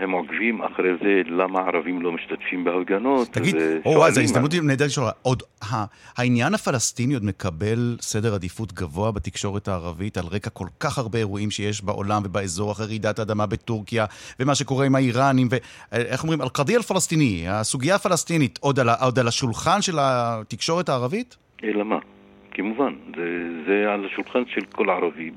[0.00, 3.28] הם עוקבים אחרי זה, למה הערבים לא משתתפים בהפגנות.
[3.28, 5.42] תגיד, או, זו הזדמנות נהדרת לשאול, עוד,
[6.18, 11.50] העניין הפלסטיני עוד מקבל סדר עדיפות גבוה בתקשורת הערבית על רקע כל כך הרבה אירועים
[11.50, 14.04] שיש בעולם ובאזור אחרי רעידת האדמה בטורקיה,
[14.40, 19.82] ומה שקורה עם האיראנים, ואיך אומרים, אל-קדיה אל-פלסטיני, הסוגיה הפלסטינית, עוד על, עוד על השולחן
[19.82, 21.36] של התקשורת הערבית?
[21.64, 21.98] אלא מה?
[22.54, 23.22] כמובן, זה,
[23.66, 25.30] זה על השולחן של כל ערבי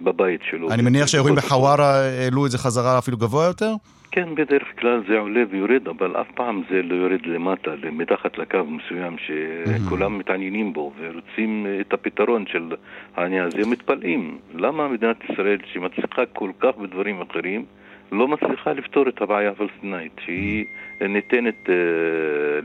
[0.00, 0.70] בבית שלו.
[0.70, 3.72] אני מניח שהאירועים בחווארה העלו את זה חזרה אפילו גבוה יותר?
[4.10, 8.58] כן, בדרך כלל זה עולה ויורד, אבל אף פעם זה לא יורד למטה, מתחת לקו
[8.64, 12.74] מסוים שכולם מתעניינים בו ורוצים את הפתרון של
[13.16, 13.66] העניין הזה.
[13.66, 17.64] מתפלאים למה מדינת ישראל, שמצליחה כל כך בדברים אחרים,
[18.12, 20.64] לא מצליחה לפתור את הבעיה הפלסטינאית, שהיא
[21.00, 21.70] ניתנת uh,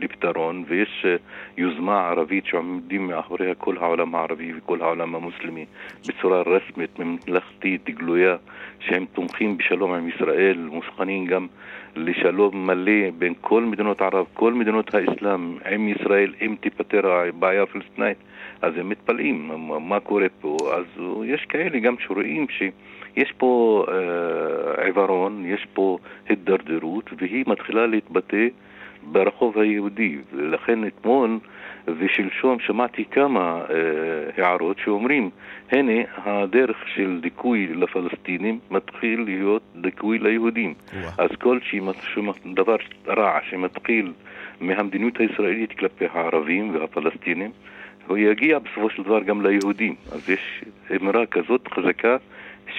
[0.02, 1.08] לפתרון, ויש uh,
[1.58, 5.66] יוזמה ערבית שעומדים מאחוריה כל העולם הערבי וכל העולם המוסלמי
[6.08, 8.36] בצורה רסמית, ממלכתית, גלויה,
[8.80, 11.48] שהם תומכים בשלום עם ישראל, מוכנים גם
[11.96, 18.18] לשלום מלא בין כל מדינות ערב, כל מדינות האסלאם עם ישראל, אם תיפתר הבעיה הפלסטינאית,
[18.62, 20.58] אז הם מתפלאים מה קורה פה.
[20.74, 22.64] אז יש כאלה גם שרואים ש...
[23.18, 25.98] יש פה אה, עיוורון, יש פה
[26.30, 28.48] הידרדרות, והיא מתחילה להתבטא
[29.04, 30.18] ברחוב היהודי.
[30.34, 31.40] ולכן אתמול
[31.88, 35.30] ושלשום שמעתי כמה אה, הערות שאומרים,
[35.72, 40.74] הנה הדרך של דיכוי לפלסטינים מתחיל להיות דיכוי ליהודים.
[40.94, 41.10] ווא.
[41.18, 41.60] אז כל
[42.46, 42.76] דבר
[43.08, 44.14] רע שמתחיל
[44.62, 47.52] מהמדיניות הישראלית כלפי הערבים והפלסטינים,
[48.08, 49.96] הוא יגיע בסופו של דבר גם ליהודים.
[50.12, 50.64] אז יש
[51.02, 52.18] אמרה כזאת חזקה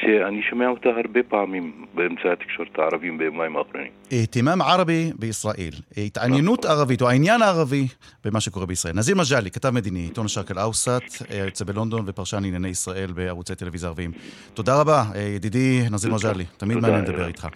[0.01, 3.91] שאני שומע אותה הרבה פעמים באמצעי התקשורת הערבים ביומיים האחרונים.
[4.13, 6.77] אהתמאם ערבי בישראל, התעניינות נכון.
[6.77, 7.87] ערבית או העניין הערבי
[8.25, 8.95] במה שקורה בישראל.
[8.95, 14.11] נזיר מג'אלי, כתב מדיני, עיתון השרק אל-אווסט, יוצא בלונדון ופרשן לענייני ישראל בערוצי טלוויזיה ערביים.
[14.55, 15.05] תודה רבה,
[15.37, 17.49] ידידי נזיר מג'אלי, תמיד מעניין לדבר איתך.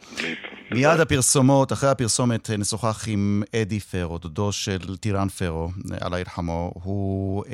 [0.74, 5.70] מיד הפרסומות, אחרי הפרסומת נשוחח עם אדי פרו, דודו של טירן פרו,
[6.02, 6.72] אללה ירחמו.
[6.74, 7.44] הוא,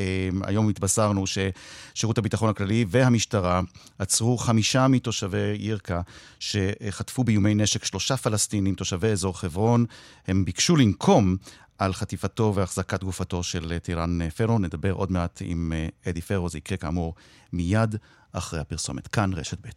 [0.43, 3.61] היום התבשרנו ששירות הביטחון הכללי והמשטרה
[3.99, 6.01] עצרו חמישה מתושבי ירקה
[6.41, 9.85] שחטפו באיומי נשק שלושה פלסטינים, תושבי אזור חברון.
[10.27, 11.37] הם ביקשו לנקום
[11.79, 14.59] על חטיפתו והחזקת גופתו של טירן פרו.
[14.59, 15.73] נדבר עוד מעט עם
[16.09, 17.15] אדי פרו, זה יקרה כאמור
[17.53, 17.97] מיד
[18.33, 19.09] אחרי הפרסומת.
[19.09, 19.69] כאן רשת ב'.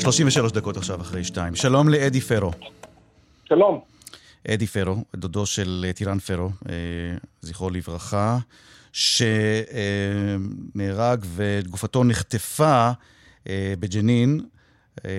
[0.00, 1.54] שלושים ושלוש דקות עכשיו אחרי שתיים.
[1.54, 2.50] שלום לאדי פרו.
[3.48, 3.80] שלום.
[4.48, 6.74] אדי פרו, דודו של טירן פרו, אה,
[7.40, 8.38] זכרו לברכה,
[8.92, 9.74] שנהרג
[11.34, 12.90] וגופתו נחטפה
[13.48, 14.40] אה, בג'נין.
[15.04, 15.10] אה,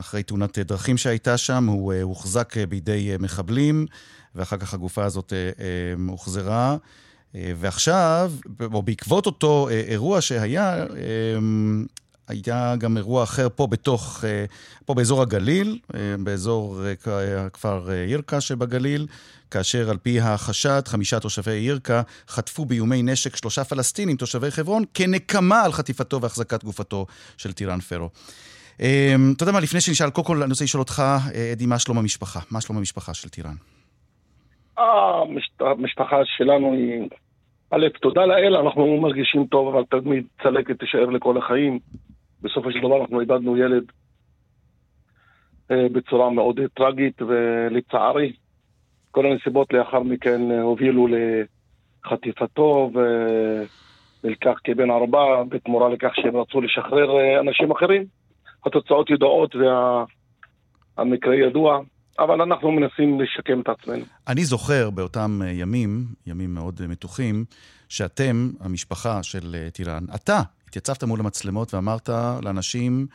[0.00, 3.86] אחרי תאונת דרכים שהייתה שם, הוא הוחזק בידי מחבלים,
[4.34, 5.32] ואחר כך הגופה הזאת
[6.08, 6.76] הוחזרה.
[7.34, 8.32] ועכשיו,
[8.72, 10.84] או בעקבות אותו אירוע שהיה,
[12.30, 14.44] היה גם אירוע אחר פה בתוך, אה,
[14.86, 19.06] פה באזור הגליל, אה, באזור אה, הכפר ירקה שבגליל,
[19.50, 25.62] כאשר על פי החשד, חמישה תושבי ירקה חטפו באיומי נשק שלושה פלסטינים, תושבי חברון, כנקמה
[25.62, 28.08] על חטיפתו והחזקת גופתו של טירן פרו.
[28.76, 31.02] אתה יודע מה, לפני שנשאל, קודם כל אני רוצה לשאול אותך,
[31.52, 32.40] אדי, מה שלום המשפחה?
[32.50, 33.54] מה שלום המשפחה של טירן?
[35.60, 37.08] המשפחה שלנו היא...
[37.70, 41.78] א', תודה לאל, אנחנו מרגישים טוב, אבל תמיד צלקת תישאר לכל החיים.
[42.42, 43.84] בסופו של דבר אנחנו איבדנו ילד
[45.70, 48.32] אה, בצורה מאוד טרגית, ולצערי,
[49.10, 51.06] כל הנסיבות לאחר מכן אה, הובילו
[52.04, 52.90] לחטיפתו
[54.24, 58.04] ונלקח כבן ערובה בתמורה לכך שהם רצו לשחרר אה, אנשים אחרים.
[58.66, 59.54] התוצאות ידועות
[60.96, 61.80] והמקרה ידוע.
[62.18, 64.04] אבל אנחנו מנסים לשקם את עצמנו.
[64.28, 67.44] אני זוכר באותם ימים, ימים מאוד מתוחים,
[67.88, 72.08] שאתם, המשפחה של טירן, אתה התייצבת מול המצלמות ואמרת
[72.42, 73.06] לאנשים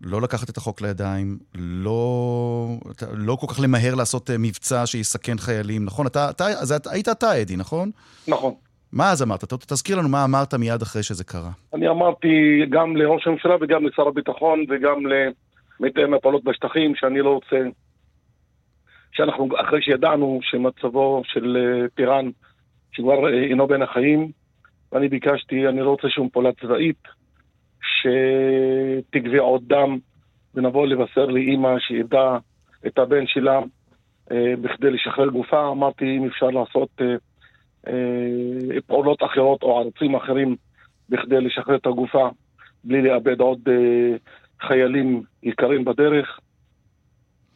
[0.00, 2.66] לא לקחת את החוק לידיים, לא,
[3.12, 6.06] לא כל כך למהר לעשות אה, מבצע שיסכן חיילים, נכון?
[6.06, 7.90] אתה, אתה, אז היית אתה, אדי, נכון?
[8.28, 8.54] נכון.
[8.92, 9.44] מה אז אמרת?
[9.44, 11.50] תזכיר לנו מה אמרת מיד אחרי שזה קרה.
[11.74, 12.28] אני אמרתי
[12.70, 17.56] גם לראש הממשלה וגם לשר הביטחון וגם למתאם הפעולות בשטחים, שאני לא רוצה...
[19.12, 22.30] שאנחנו, אחרי שידענו שמצבו של אה, טירן,
[22.92, 24.30] שכבר אה, אינו בין החיים,
[24.92, 27.02] ואני ביקשתי, אני לא רוצה שום פעולה צבאית
[27.82, 29.98] שתגבה עוד דם,
[30.54, 32.38] ונבוא לבשר לאימא שאיבדה
[32.86, 33.60] את הבן שלה
[34.32, 35.70] אה, בכדי לשחרר גופה.
[35.70, 37.16] אמרתי, אם אפשר לעשות אה,
[37.86, 40.56] אה, פעולות אחרות או ערוצים אחרים
[41.08, 42.28] בכדי לשחרר את הגופה
[42.84, 44.16] בלי לאבד עוד אה,
[44.68, 46.38] חיילים יקרים בדרך.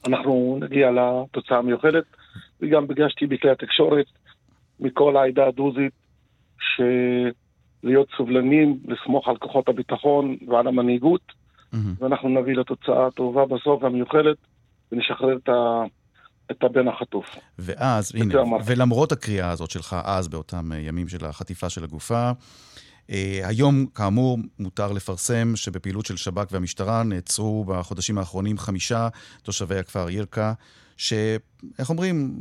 [0.08, 2.04] אנחנו נגיע לתוצאה המיוחדת,
[2.60, 4.06] וגם ביקשתי בכלי התקשורת
[4.80, 5.92] מכל העדה הדרוזית
[6.76, 11.76] שלהיות סובלנים, לסמוך על כוחות הביטחון ועל המנהיגות, mm-hmm.
[11.98, 14.36] ואנחנו נביא לתוצאה הטובה בסוף והמיוחדת,
[14.92, 15.82] ונשחרר את, ה...
[16.50, 17.26] את הבן החטוף.
[17.58, 18.34] ואז, הנה,
[18.66, 22.30] ולמרות הקריאה הזאת שלך אז, באותם אה, ימים של החטיפה של הגופה,
[23.06, 29.08] Uh, היום, כאמור, מותר לפרסם שבפעילות של שב"כ והמשטרה נעצרו בחודשים האחרונים חמישה
[29.42, 30.52] תושבי הכפר ירקה,
[31.02, 32.34] שאיך אומרים,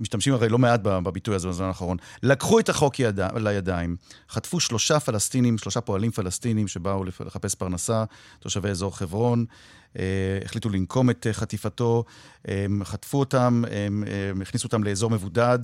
[0.00, 3.20] משתמשים הרי לא מעט בביטוי הזה בזמן האחרון, לקחו את החוק יד...
[3.36, 3.96] לידיים,
[4.30, 8.04] חטפו שלושה פלסטינים, שלושה פועלים פלסטינים שבאו לחפש פרנסה,
[8.40, 9.44] תושבי אזור חברון,
[9.98, 10.04] אה,
[10.44, 12.04] החליטו לנקום את חטיפתו,
[12.84, 13.62] חטפו אותם,
[14.42, 15.58] הכניסו אותם לאזור מבודד.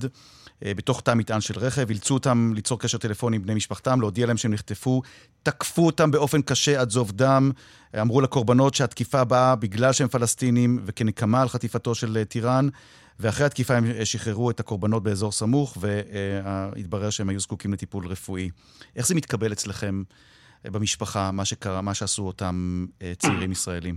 [0.65, 4.25] אה, בתוך תא מטען של רכב, אילצו אותם ליצור קשר טלפוני עם בני משפחתם, להודיע
[4.25, 5.01] להם שהם נחטפו,
[5.43, 7.51] תקפו אותם באופן קשה עד זוב דם,
[8.01, 12.67] אמרו לקורבנות שהתקיפה באה בגלל שהם פלסטינים וכנקמה על חטיפתו של אה, טיראן,
[13.19, 18.49] ואחרי התקיפה הם אה, שחררו את הקורבנות באזור סמוך, והתברר שהם היו זקוקים לטיפול רפואי.
[18.95, 20.03] איך זה מתקבל אצלכם
[20.65, 22.85] במשפחה, מה שקרה, מה שעשו אותם
[23.17, 23.95] צעירים ישראלים?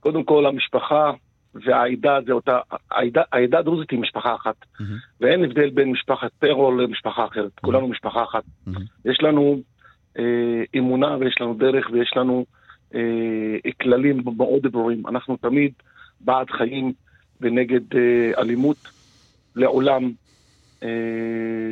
[0.00, 1.10] קודם כל, המשפחה
[1.54, 2.58] והעדה זה אותה,
[2.90, 4.54] העדה, העדה הדרוזית היא משפחה אחת.
[4.62, 4.84] Mm-hmm.
[5.20, 7.46] ואין הבדל בין משפחת פרו למשפחה אחרת.
[7.46, 7.60] Mm-hmm.
[7.60, 8.42] כולנו משפחה אחת.
[8.44, 8.80] Mm-hmm.
[9.04, 9.60] יש לנו
[10.18, 10.24] אה,
[10.78, 12.59] אמונה ויש לנו דרך ויש לנו אה,
[13.80, 15.06] כללים מאוד ברורים.
[15.06, 15.72] אנחנו תמיד
[16.20, 16.92] בעד חיים
[17.40, 18.76] ונגד אה, אלימות.
[19.56, 20.12] לעולם
[20.82, 20.88] אה,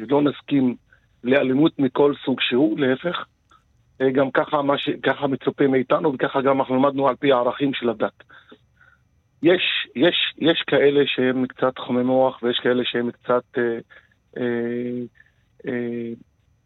[0.08, 0.76] לא נסכים
[1.24, 3.24] לאלימות מכל סוג שהוא, להפך.
[4.00, 4.90] אה, גם ככה, ש...
[5.02, 8.22] ככה מצופה מאיתנו וככה גם אנחנו למדנו על פי הערכים של הדת.
[9.42, 9.62] יש,
[9.96, 13.78] יש, יש כאלה שהם קצת חומי מוח ויש כאלה שהם קצת אה,
[14.36, 14.42] אה,
[15.66, 16.12] אה,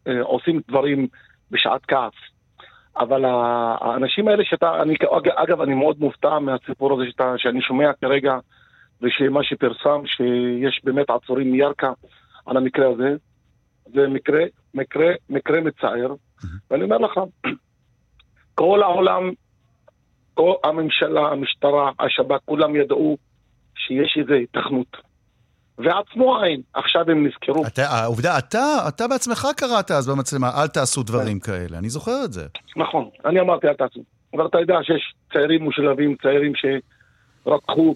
[0.07, 1.07] אה, עושים דברים
[1.51, 2.13] בשעת כעס.
[2.97, 4.95] אבל האנשים האלה שאתה, אני,
[5.35, 8.37] אגב, אני מאוד מופתע מהסיפור הזה שאתה, שאני שומע כרגע,
[9.01, 11.91] ושמה שפרסם, שיש באמת עצורים מירכא
[12.45, 13.15] על המקרה הזה,
[13.85, 16.13] זה מקרה, מקרה, מקרה מצער,
[16.71, 17.19] ואני אומר לך,
[18.55, 19.31] כל העולם
[20.37, 23.17] או הממשלה, המשטרה, השב"כ, כולם ידעו
[23.75, 25.12] שיש איזו התכנות.
[25.77, 27.65] ועצמו עין, עכשיו הם נזכרו.
[27.67, 31.51] אתה, העובדה, אתה, אתה בעצמך קראת אז במצלמה, אל תעשו דברים כן.
[31.51, 32.45] כאלה, אני זוכר את זה.
[32.75, 34.03] נכון, אני אמרתי אל תעשו.
[34.33, 37.95] אבל אתה יודע שיש צעירים משולבים, צעירים שרתחו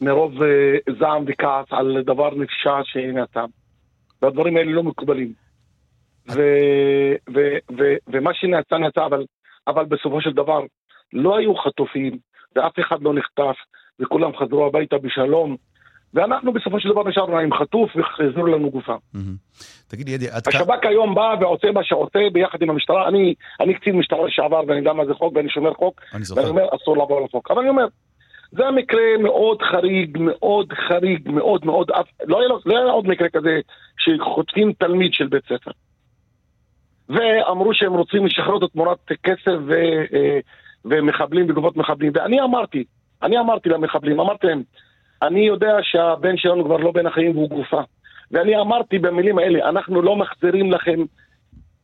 [0.00, 3.44] מרוב uh, זעם וכעס על דבר נפשע שנעשה.
[4.22, 5.32] והדברים האלה לא מקובלים.
[8.08, 9.24] ומה שנעשה נעשה, אבל,
[9.66, 10.60] אבל בסופו של דבר
[11.12, 12.18] לא היו חטופים,
[12.56, 13.56] ואף אחד לא נחטף,
[14.00, 15.56] וכולם חזרו הביתה בשלום.
[16.14, 18.94] ואנחנו בסופו של דבר נשארנו עם חטוף וחזרו לנו גופה.
[19.88, 20.60] תגיד ידי, עד כמה...
[20.60, 23.08] השב"כ היום בא ועושה מה שעושה ביחד עם המשטרה.
[23.08, 26.00] אני, אני קצין משטרה לשעבר ואני יודע מה זה חוק ואני שומר חוק.
[26.14, 26.40] אני זוכר.
[26.40, 27.50] ואני אומר, אסור לעבור על החוק.
[27.50, 27.86] אבל אני אומר,
[28.52, 31.90] זה המקרה מאוד חריג, מאוד חריג, מאוד מאוד,
[32.24, 33.60] לא היה, לא היה עוד מקרה כזה
[33.98, 35.70] שחוטפים תלמיד של בית ספר.
[37.08, 39.72] ואמרו שהם רוצים לשחרר אותו תמורת כסף ו...
[40.12, 40.38] אה,
[40.84, 42.12] ומחבלים בגופות מחבלים.
[42.14, 42.84] ואני אמרתי,
[43.22, 44.62] אני אמרתי למחבלים, אמרתי להם,
[45.22, 47.80] אני יודע שהבן שלנו כבר לא בין החיים והוא גופה.
[48.30, 51.04] ואני אמרתי במילים האלה, אנחנו לא מחזירים לכם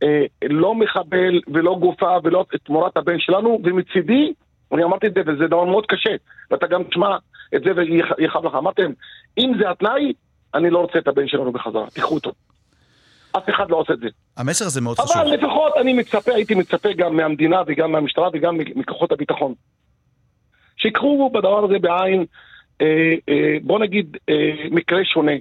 [0.03, 4.33] אה, לא מחבל ולא גופה ולא תמורת הבן שלנו, ומצידי,
[4.73, 6.15] אני אמרתי את זה, וזה דבר מאוד קשה,
[6.51, 7.17] ואתה גם תשמע
[7.55, 8.55] את זה ויכאב לך.
[8.55, 8.93] אמרתם,
[9.39, 10.13] אם זה התנאי,
[10.55, 12.33] אני לא רוצה את הבן שלנו בחזרה, תיקחו אותו.
[13.37, 14.09] אף אחד לא עושה את זה.
[14.37, 15.23] המסר הזה מאוד אבל חשוב.
[15.23, 19.55] אבל לפחות אני מצפה, הייתי מצפה גם מהמדינה וגם מהמשטרה וגם מכוחות הביטחון.
[20.77, 22.25] שיקחו בדבר הזה בעין,
[23.63, 25.33] בוא נגיד, אה, מקרה שונה.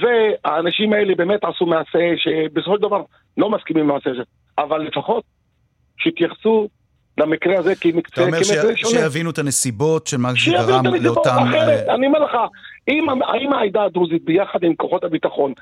[0.00, 3.02] והאנשים האלה באמת עשו מעשה שבסופו של דבר
[3.36, 4.22] לא מסכימים למעשה הזה.
[4.58, 5.24] אבל לפחות
[5.98, 6.68] שיתייחסו
[7.18, 8.38] למקרה הזה כמקרה שונה.
[8.38, 8.46] אתה
[8.86, 11.36] אומר שיבינו את הנסיבות של מה שגרם לאותם...
[11.48, 12.36] אחרת, אני אומר לך,
[12.88, 15.52] אם העדה הדרוזית ביחד עם כוחות הביטחון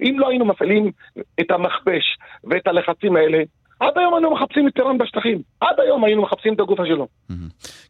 [0.00, 0.90] אם לא היינו מפעילים
[1.40, 3.42] את המכבש ואת הלחצים האלה,
[3.80, 5.42] עד היום היינו מחפשים את טירן בשטחים.
[5.60, 7.08] עד היום היינו מחפשים את הגופה שלו.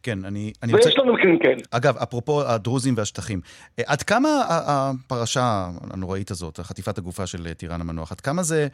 [0.03, 1.01] כן, אני, אני ויש רוצה...
[1.01, 1.61] לנו מקרים כאלה.
[1.71, 3.41] אגב, אפרופו הדרוזים והשטחים,
[3.79, 8.67] אה, עד כמה הפרשה הנוראית הזאת, חטיפת הגופה של טירן המנוח, עד כמה זה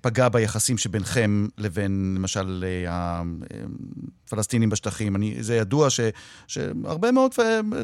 [0.00, 2.64] פגע ביחסים שביניכם לבין, למשל,
[4.26, 5.16] הפלסטינים בשטחים.
[5.16, 6.00] אני, זה ידוע ש,
[6.46, 7.30] שהרבה מאוד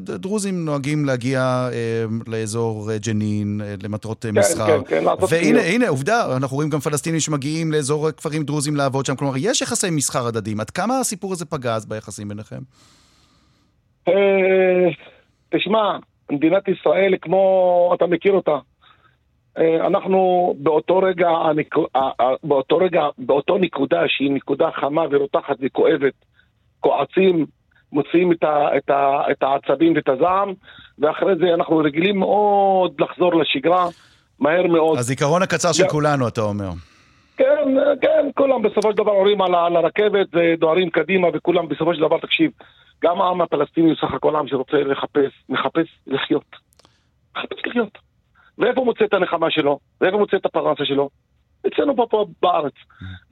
[0.01, 4.83] דרוזים נוהגים להגיע אה, לאזור ג'נין אה, למטרות כן, מסחר.
[4.83, 9.17] כן, כן, והנה, הנה, עובדה, אנחנו רואים גם פלסטינים שמגיעים לאזור כפרים דרוזים לעבוד שם.
[9.17, 10.61] כלומר, יש יחסי מסחר הדדיים.
[10.61, 12.61] עד כמה הסיפור הזה פגע אז ביחסים ביניכם?
[14.09, 14.89] אה,
[15.51, 15.99] תשמע,
[16.31, 18.59] מדינת ישראל, כמו, אתה מכיר אותה,
[19.59, 21.29] אה, אנחנו באותו רגע,
[22.45, 26.15] באותו רגע, באותו נקודה שהיא נקודה חמה ורותחת וכואבת,
[26.83, 27.47] כועצים,
[27.93, 30.53] מוציאים את, ה, את, ה, את העצבים ואת הזעם,
[30.99, 33.87] ואחרי זה אנחנו רגילים מאוד לחזור לשגרה,
[34.41, 34.99] מהר מאוד.
[34.99, 36.71] הזיכרון הקצר של כולנו, אתה אומר.
[37.37, 37.69] כן,
[38.01, 42.19] כן, כולם בסופו של דבר עולים על, על הרכבת ודוהרים קדימה, וכולם בסופו של דבר,
[42.19, 42.51] תקשיב,
[43.05, 46.57] גם העם הפלסטיני הוא סך הכל עם שרוצה לחפש, מחפש לחיות.
[47.37, 47.99] מחפש לחיות.
[48.59, 49.79] ואיפה הוא מוצא את הנחמה שלו?
[50.01, 51.09] ואיפה הוא מוצא את הפרנסה שלו?
[51.67, 52.73] אצלנו פה, פה בארץ.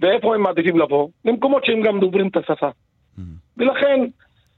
[0.01, 1.09] ואיפה הם מעדיפים לבוא?
[1.25, 2.69] למקומות שהם גם דוברים את השפה.
[3.57, 4.01] ולכן,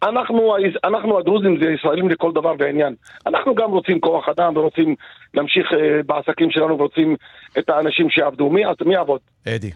[0.03, 2.95] אנחנו, אנחנו הדרוזים זה ישראלים לכל דבר ועניין.
[3.27, 4.95] אנחנו גם רוצים כוח אדם ורוצים
[5.35, 7.17] להמשיך אה, בעסקים שלנו ורוצים
[7.59, 8.51] את האנשים שיעבדו.
[8.51, 9.21] מי, מי יעבוד?
[9.49, 9.71] אדי,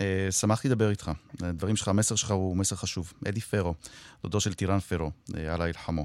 [0.00, 1.10] אה, שמחתי לדבר איתך.
[1.42, 3.12] הדברים שלך, המסר שלך הוא מסר חשוב.
[3.28, 3.74] אדי פרו,
[4.22, 6.04] דודו של טירן פרו, אה, אללה ירחמו.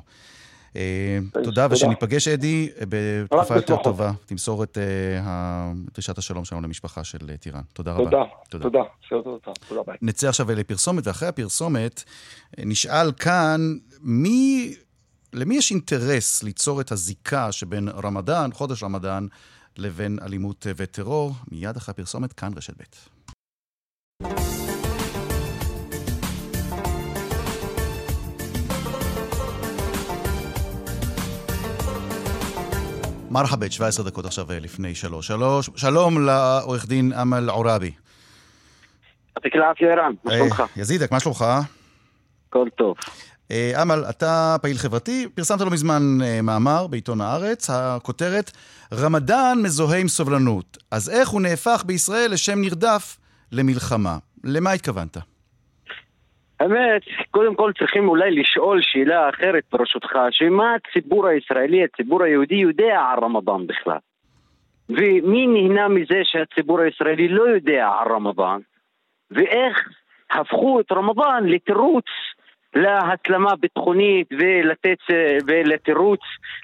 [0.75, 4.11] אה, תודה, ושניפגש, אדי, בתקופה יותר טובה.
[4.25, 7.61] תמסור את אה, דרישת השלום שלנו למשפחה של אה, טירן.
[7.73, 8.23] תודה רבה.
[8.49, 8.83] תודה,
[9.69, 9.93] תודה.
[10.01, 12.03] נצא עכשיו לפרסומת, ואחרי הפרסומת
[12.57, 14.73] נשאל כאן, מי...
[15.33, 19.27] למי יש אינטרס ליצור את הזיקה שבין רמדאן, חודש רמדאן,
[19.77, 21.31] לבין אלימות וטרור?
[21.51, 22.83] מיד אחרי הפרסומת, כאן רשת ב'.
[33.29, 35.27] מרחבת, 17 דקות עכשיו אה, לפני שלוש.
[35.27, 35.69] שלוש.
[35.75, 37.91] שלום לעורך דין אמל עוראבי.
[40.37, 40.63] שלומך?
[40.75, 41.45] יזידק, מה שלומך?
[42.49, 42.95] הכל טוב.
[43.51, 48.51] אה, אמל, אתה פעיל חברתי, פרסמת לא מזמן אה, מאמר בעיתון הארץ, הכותרת
[48.93, 50.77] רמדאן מזוהה עם סובלנות.
[50.91, 53.17] אז איך הוא נהפך בישראל לשם נרדף
[53.51, 54.17] למלחמה?
[54.43, 55.17] למה התכוונת?
[56.59, 57.01] האמת,
[57.31, 63.19] קודם כל צריכים אולי לשאול שאלה אחרת ברשותך, שמה הציבור הישראלי, הציבור היהודי יודע על
[63.23, 63.97] רמדאן בכלל?
[64.89, 68.59] ומי נהנה מזה שהציבור הישראלי לא יודע על רמדאן?
[69.31, 69.89] ואיך
[70.31, 72.05] הפכו את רמדאן לתירוץ
[72.75, 74.97] להסלמה ביטחונית ולתת,
[75.47, 76.19] ולתירוץ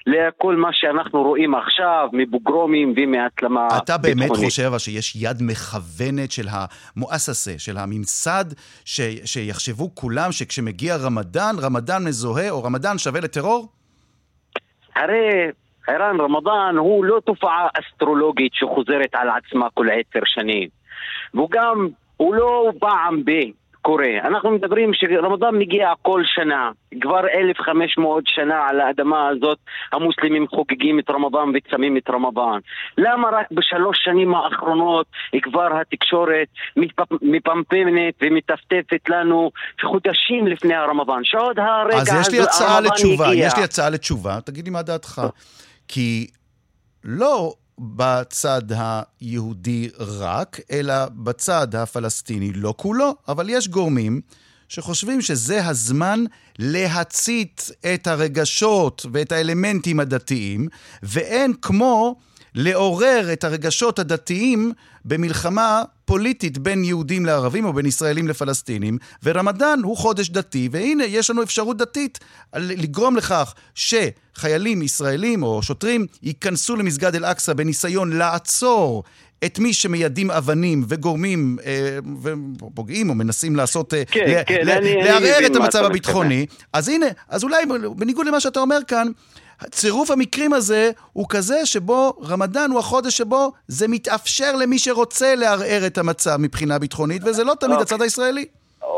[0.06, 3.84] לכל מה שאנחנו רואים עכשיו מבוגרומים ומהסלמה ביטחונית.
[3.84, 8.44] אתה באמת חושב שיש יד מכוונת של המואססה, של הממסד,
[8.84, 13.68] ש, שיחשבו כולם שכשמגיע רמדאן, רמדאן מזוהה או רמדאן שווה לטרור?
[14.96, 15.50] הרי
[15.88, 20.68] ערן רמדאן הוא לא תופעה אסטרולוגית שחוזרת על עצמה כל עשר שנים.
[21.34, 23.30] והוא גם, הוא לא פעם ב...
[23.86, 24.12] קורה.
[24.24, 26.70] אנחנו מדברים שרמדאן מגיע כל שנה,
[27.00, 29.58] כבר 1,500 שנה על האדמה הזאת
[29.92, 32.58] המוסלמים חוגגים את רמדאן וצמים את רמדאן.
[32.98, 35.06] למה רק בשלוש שנים האחרונות
[35.42, 36.48] כבר התקשורת
[37.22, 39.50] מפמפמת ומטפטפת לנו
[39.84, 43.46] חודשים לפני הרמדאן, שעוד הרגע אז יש לי הצעה לתשובה, הגיע.
[43.46, 45.22] יש לי הצעה לתשובה, תגיד לי מה דעתך.
[45.88, 46.26] כי
[47.04, 54.20] לא בצד היהודי רק, אלא בצד הפלסטיני, לא כולו, אבל יש גורמים
[54.68, 56.24] שחושבים שזה הזמן
[56.58, 60.68] להצית את הרגשות ואת האלמנטים הדתיים,
[61.02, 62.16] ואין כמו
[62.56, 64.72] לעורר את הרגשות הדתיים
[65.04, 71.30] במלחמה פוליטית בין יהודים לערבים או בין ישראלים לפלסטינים, ורמדאן הוא חודש דתי, והנה יש
[71.30, 72.18] לנו אפשרות דתית
[72.54, 79.04] לגרום לכך שחיילים ישראלים או שוטרים ייכנסו למסגד אל-אקצא בניסיון לעצור
[79.44, 85.04] את מי שמיידים אבנים וגורמים אה, ופוגעים או מנסים לעשות, אה, כן, ל- כן, ל-
[85.04, 87.56] לערער את המצב הביטחוני, אז הנה, אז אולי
[87.96, 89.06] בניגוד למה שאתה אומר כאן,
[89.70, 95.86] צירוף המקרים הזה הוא כזה שבו רמדאן הוא החודש שבו זה מתאפשר למי שרוצה לערער
[95.86, 98.46] את המצב מבחינה ביטחונית, וזה לא תמיד הצד הישראלי.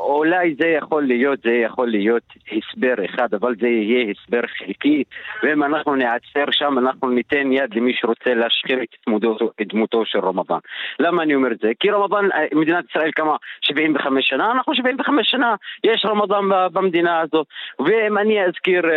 [0.08, 5.04] אולי זה יכול להיות, זה יכול להיות הסבר אחד, אבל זה יהיה הסבר חלקי,
[5.42, 10.18] ואם אנחנו נעצר שם, אנחנו ניתן יד למי שרוצה להשחיר את דמותו, את דמותו של
[10.18, 10.58] רמדאן.
[10.98, 11.72] למה אני אומר את זה?
[11.80, 15.54] כי רמדאן, אה, מדינת ישראל קמה 75 שנה, אנחנו 75 שנה,
[15.84, 17.46] יש רמדאן במדינה הזאת.
[17.78, 18.94] ואם אני אזכיר, אה,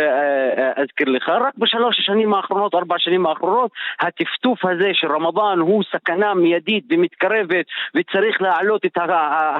[0.58, 5.82] אה, אזכיר לך, רק בשלוש השנים האחרונות, ארבע השנים האחרונות, הטפטוף הזה של רמדאן הוא
[5.92, 8.98] סכנה מיידית ומתקרבת, וצריך להעלות את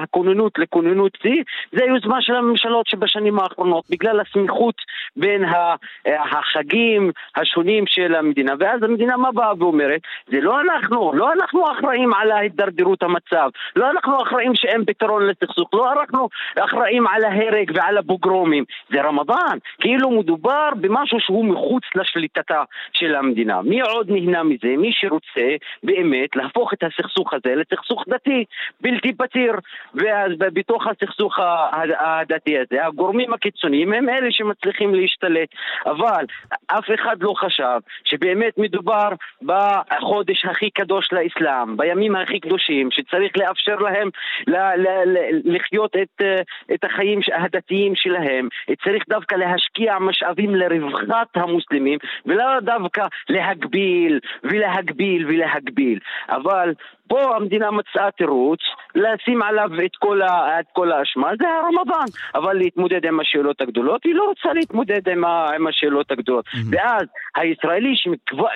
[0.03, 1.42] הכוננות לכוננות שיא.
[1.71, 4.75] זה יוזמה של הממשלות שבשנים האחרונות, בגלל הסמיכות
[5.15, 5.43] בין
[6.05, 8.53] החגים השונים של המדינה.
[8.59, 10.01] ואז המדינה מה באה ואומרת?
[10.27, 15.69] זה לא אנחנו, לא אנחנו אחראים על ההידרדרות המצב, לא אנחנו אחראים שאין פתרון לסכסוך,
[15.73, 16.29] לא אנחנו
[16.59, 19.57] אחראים על ההרג ועל הפוגרומים, זה רמדאן.
[19.79, 22.63] כאילו מדובר במשהו שהוא מחוץ לשליטתה
[22.93, 23.61] של המדינה.
[23.61, 24.67] מי עוד נהנה מזה?
[24.77, 28.45] מי שרוצה באמת להפוך את הסכסוך הזה לסכסוך דתי,
[28.81, 29.53] בלתי פתיר.
[29.95, 31.32] ואז בתוך הסכסוך
[31.99, 35.49] הדתי הזה, הגורמים הקיצוניים הם אלה שמצליחים להשתלט.
[35.85, 36.25] אבל
[36.67, 39.09] אף אחד לא חשב שבאמת מדובר
[39.41, 44.09] בחודש הכי קדוש לאסלאם, בימים הכי קדושים, שצריך לאפשר להם
[44.47, 46.21] ל- ל- ל- לחיות את,
[46.73, 48.47] את החיים הדתיים שלהם.
[48.83, 55.99] צריך דווקא להשקיע משאבים לרווחת המוסלמים, ולא דווקא להגביל ולהגביל ולהגביל.
[56.29, 56.73] אבל
[57.07, 58.59] פה המדינה מצאה תירוץ
[58.95, 62.05] לשים עליו את כל, ה, את כל האשמה, זה הרמדאן.
[62.35, 66.45] אבל להתמודד עם השאלות הגדולות, היא לא רוצה להתמודד עם, ה, עם השאלות הגדולות.
[66.45, 66.57] Mm-hmm.
[66.71, 67.93] ואז הישראלי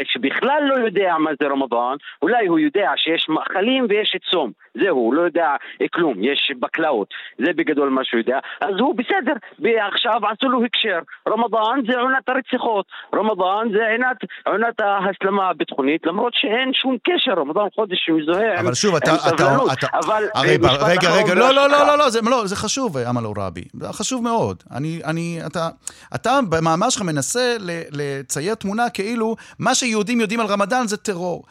[0.04, 4.52] שבכלל לא יודע מה זה רמדאן, אולי הוא יודע שיש מאכלים ויש צום.
[4.80, 5.56] זהו, הוא לא יודע
[5.94, 7.08] כלום, יש בקלאות,
[7.38, 8.40] זה בגדול מה שהוא יודע.
[8.62, 11.00] אז הוא בסדר, ועכשיו עשו לו הקשר.
[11.30, 17.68] רמדאן זה עונת הרציחות, רמדאן זה עונת, עונת ההסלמה הביטחונית, למרות שאין שום קשר, רמדאן
[17.76, 19.12] חודש שמזוהה אבל שוב, אתה...
[19.12, 19.72] סבלנות.
[19.74, 20.24] אתה, אבל...
[20.34, 21.68] הרי, אה, משפט רגע, רגע, לא, לא.
[21.70, 23.64] לא, לא, לא, זה, לא, זה חשוב, אמל עוראבי.
[23.74, 24.64] זה חשוב מאוד.
[24.72, 25.70] אני, אני, אתה,
[26.16, 27.56] אתה במאמר שלך מנסה
[27.92, 31.44] לצייר תמונה כאילו מה שיהודים יודעים על רמדאן זה טרור.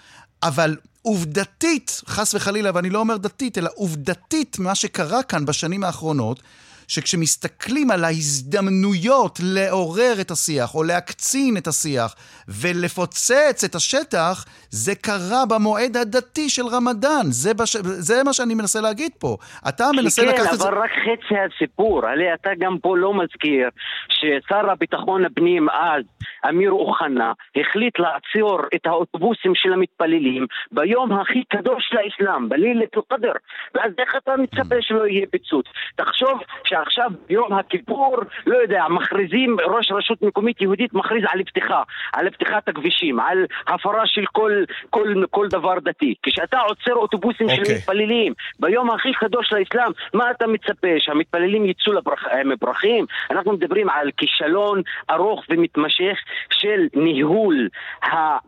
[0.42, 0.76] אבל
[1.06, 6.42] עובדתית, חס וחלילה, ואני לא אומר דתית, אלא עובדתית, מה שקרה כאן בשנים האחרונות,
[6.88, 12.14] שכשמסתכלים על ההזדמנויות לעורר את השיח, או להקצין את השיח,
[12.48, 17.26] ולפוצץ את השטח, זה קרה במועד הדתי של רמדאן.
[17.26, 17.76] זה, בש...
[17.76, 19.36] זה מה שאני מנסה להגיד פה.
[19.68, 20.68] אתה מנסה כן, לקחת את זה...
[20.68, 22.06] אבל רק חצי הסיפור.
[22.06, 23.68] הרי אתה גם פה לא מזכיר
[24.08, 26.04] ששר הביטחון הפנים אז,
[26.48, 33.32] אמיר אוחנה, החליט לעצור את האוטובוסים של המתפללים ביום הכי קדוש לאסלאם, בלילת אל-קדר.
[33.74, 35.66] ואז איך אתה מצפה שלא יהיה פיצוץ?
[35.96, 36.40] תחשוב
[36.76, 38.16] שעכשיו ביום הכיפור,
[38.46, 44.02] לא יודע, מכריזים, ראש רשות מקומית יהודית מכריז על פתיחה, על פתיחת הכבישים, על הפרה
[44.06, 44.52] של כל,
[44.90, 46.14] כל, כל דבר דתי.
[46.22, 47.74] כשאתה עוצר אוטובוסים של אוקיי.
[47.74, 50.88] מתפללים ביום הכי קדוש לאסלאם, מה אתה מצפה?
[50.98, 53.06] שהמתפללים יצאו לברח, עם ברכים?
[53.30, 56.18] אנחנו מדברים על כישלון ארוך ומתמשך
[56.50, 57.68] של ניהול,
[58.02, 58.38] ה, ה,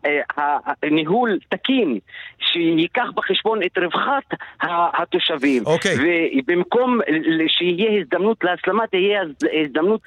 [0.40, 1.98] ה, ניהול תקין,
[2.38, 5.62] שייקח בחשבון את רווחת התושבים.
[5.66, 5.94] אוקיי.
[6.38, 7.00] ובמקום
[7.48, 10.00] שיהיה הזדמנות להסלמה, תהיה הז- הזדמנות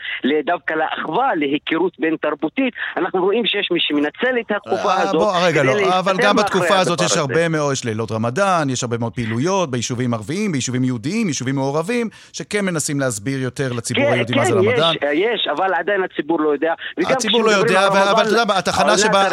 [0.45, 2.73] דווקא לאחווה, להיכרות בין תרבותית.
[2.97, 5.15] אנחנו רואים שיש מי שמנצל את התקופה אה, הזאת.
[5.15, 7.17] בוא, רגע, כדי לא, אבל גם בתקופה הזאת יש.
[7.17, 12.09] הרבה מאוד, יש לילות רמדאן, יש הרבה מאוד פעילויות ביישובים ערביים, ביישובים יהודיים, יישובים מעורבים,
[12.33, 14.93] שכן מנסים להסביר יותר לציבור כן, היהודי מה זה כן, רמדאן.
[14.93, 16.73] יש, יש, אבל עדיין הציבור לא יודע.
[17.09, 18.57] הציבור לא יודע, אבל אבל אתה יודע, מה,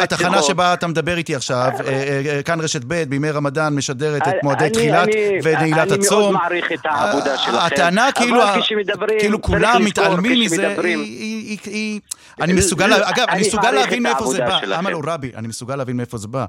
[0.03, 4.27] התחנה שבה, אתה מדבר איתי עכשיו, אה, אה, אה, כאן רשת ב' בימי רמדאן משדרת
[4.27, 6.19] את מועדי אני- תחילת אני- ונעילת אני הצום.
[6.21, 7.57] מאוד מעריך את העבודה אה, שלכם.
[7.65, 11.99] הטענה אבל כאילו, ה- כשמדברים, כאילו כולם מתעלמים מזה, כשמדברים- היא- היא-
[12.41, 14.79] אני מסוגל, לה- אגב, אני אני מסוגל להבין מאיפה זה בא.
[14.79, 16.45] אמל עוראבי, אני מסוגל להבין מאיפה זה בא.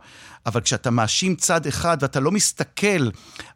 [0.47, 3.09] אבל כשאתה מאשים צד אחד ואתה לא מסתכל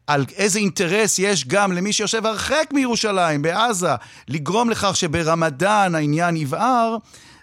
[0.07, 3.95] על איזה אינטרס יש גם למי שיושב הרחק מירושלים, בעזה,
[4.29, 6.97] לגרום לכך שברמדאן העניין יבער,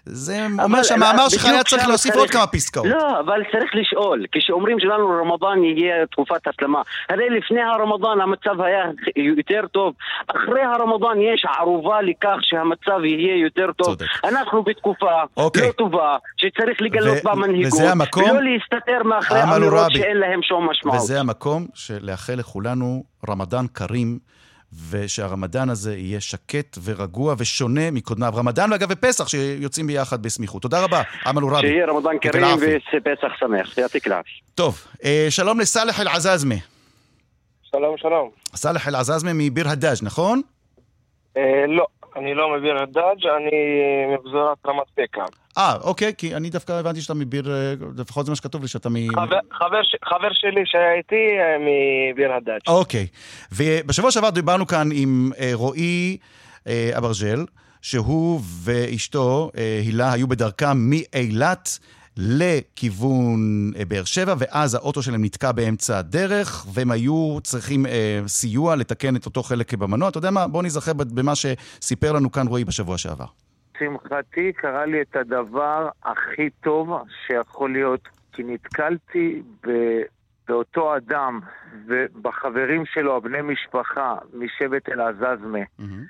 [0.05, 2.85] זה אומר שהמאמר שלך היה צריך להוסיף עוד כמה פסקאות.
[2.85, 4.25] לא, אבל צריך לשאול.
[4.31, 8.83] כשאומרים שלנו רמדאן יהיה תקופת הסלמה, הרי לפני הרמדאן המצב היה
[9.15, 9.93] יותר טוב.
[10.27, 13.87] אחרי הרמדאן יש ערובה לכך שהמצב יהיה יותר טוב.
[13.87, 14.05] צודק.
[14.23, 15.67] אנחנו בתקופה אוקיי.
[15.67, 17.79] לא טובה, שצריך לגלות ו- בה מנהיגות.
[17.91, 19.91] המקום- ולא להסתתר מאחורי אמירות.
[19.91, 20.97] שאין להם שום משמעות.
[20.97, 24.19] וזה המקום שלאחל לכולנו רמדאן כרים,
[24.89, 28.33] ושהרמדאן הזה יהיה שקט ורגוע ושונה מקודמיו.
[28.35, 30.61] רמדאן, ואגב, ופסח, שיוצאים ביחד בסמיכות.
[30.61, 31.67] תודה רבה, אמל עוראבי.
[31.67, 32.45] שיהיה רמדאן כרים.
[32.57, 33.77] ופסח שמח.
[33.77, 33.99] לעפי.
[34.55, 36.55] טוב, אה, שלום לסאלח אל-עזאזמה.
[37.71, 38.29] שלום, שלום.
[38.55, 40.41] סאלח אל-עזאזמה מביר הדאג', נכון?
[41.37, 41.85] אה, לא,
[42.15, 43.51] אני לא מביר הדאג', אני
[44.15, 45.25] מפזורת רמת פקה.
[45.57, 48.89] אה, אוקיי, כי אני דווקא הבנתי שאתה מביר, אה, לפחות זה מה שכתוב לי, שאתה
[48.89, 48.95] מ...
[49.15, 52.59] חבר, חבר, חבר שלי שהיה איתי אה, מביר הדאג'.
[52.67, 53.07] אוקיי.
[53.51, 56.17] ובשבוע שעבר דיברנו כאן עם אה, רועי
[56.67, 57.45] אה, אברג'ל,
[57.81, 61.79] שהוא ואשתו, אה, הילה, היו בדרכם מאילת
[62.17, 68.75] לכיוון אה, באר שבע, ואז האוטו שלהם נתקע באמצע הדרך, והם היו צריכים אה, סיוע
[68.75, 70.09] לתקן את אותו חלק במנוע.
[70.09, 70.47] אתה יודע מה?
[70.47, 73.25] בוא נזכר במה שסיפר לנו כאן רועי בשבוע שעבר.
[73.81, 76.89] לשמחתי קרה לי את הדבר הכי טוב
[77.27, 79.69] שיכול להיות, כי נתקלתי ב...
[80.51, 81.39] באותו אדם
[81.87, 85.59] ובחברים שלו, הבני משפחה משבט אל-עזאזמה.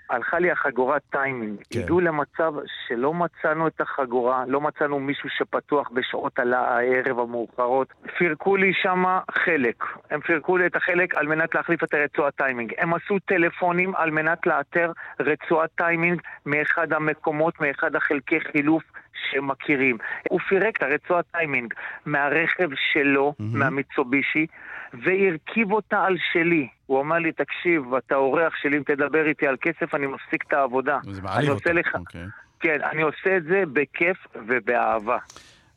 [0.09, 1.61] הלכה לי החגורת טיימינג.
[1.69, 1.79] כן.
[1.79, 2.53] הגיעו למצב
[2.87, 7.87] שלא מצאנו את החגורה, לא מצאנו מישהו שפתוח בשעות הערב המאוחרות.
[8.17, 9.83] פירקו לי שם חלק.
[10.09, 12.73] הם פירקו לי את החלק על מנת להחליף את הרצועת טיימינג.
[12.77, 18.83] הם עשו טלפונים על מנת לאתר רצועת טיימינג מאחד המקומות, מאחד החלקי חילוף
[19.32, 19.97] שהם מכירים.
[20.30, 21.74] הוא פירק את הרצועת טיימינג
[22.05, 23.43] מהרכב שלו, Mhm.
[23.53, 24.45] מהמיצובישי,
[24.93, 26.67] והרכיב אותה על שלי.
[26.86, 30.53] הוא אמר לי, תקשיב, אתה אורח שלי, אם תדבר איתי על כסף, אני מפסיק את
[30.53, 30.97] העבודה.
[31.03, 31.74] זה אני מעליב אותו.
[31.74, 32.22] לך, אוקיי.
[32.59, 34.17] כן, אני עושה את זה בכיף
[34.47, 35.17] ובאהבה.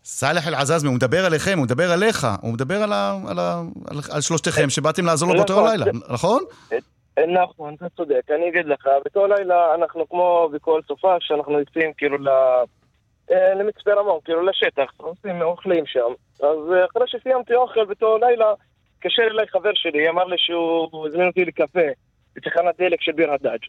[0.04, 3.96] סאלח אל-עזאזמה, הוא מדבר עליכם, הוא מדבר עליך, הוא מדבר על, ה, על, ה, על,
[4.14, 6.42] על שלושתכם שבאתם לעזור לו באותו נכון, לילה, נכון?
[6.72, 6.78] אה,
[7.42, 12.18] נכון, אתה צודק, אני אגיד לך, באותו לילה אנחנו כמו בכל סופה שאנחנו יוצאים כאילו
[12.18, 12.28] ל...
[13.30, 16.12] למצפה רמון, כאילו לשטח, עושים, אוכלים שם.
[16.42, 18.52] אז אה, אחרי שסיימתי אוכל באותו לילה,
[18.96, 21.88] התקשר אליי חבר שלי, אמר לי שהוא הזמין אותי לקפה
[22.36, 23.64] בתחנת דלק של ביר הדאג'.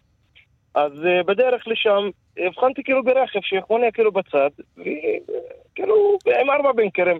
[0.75, 7.19] אז uh, בדרך לשם הבחנתי כאילו ברכב שחונה כאילו בצד, וכאילו עם ארבע בנקרים.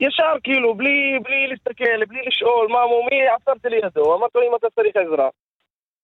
[0.00, 4.66] ישר כאילו, בלי, בלי להסתכל, בלי לשאול מה מומי, עצרתי לידו, אמרתי לו אם אתה
[4.74, 5.28] צריך עזרה.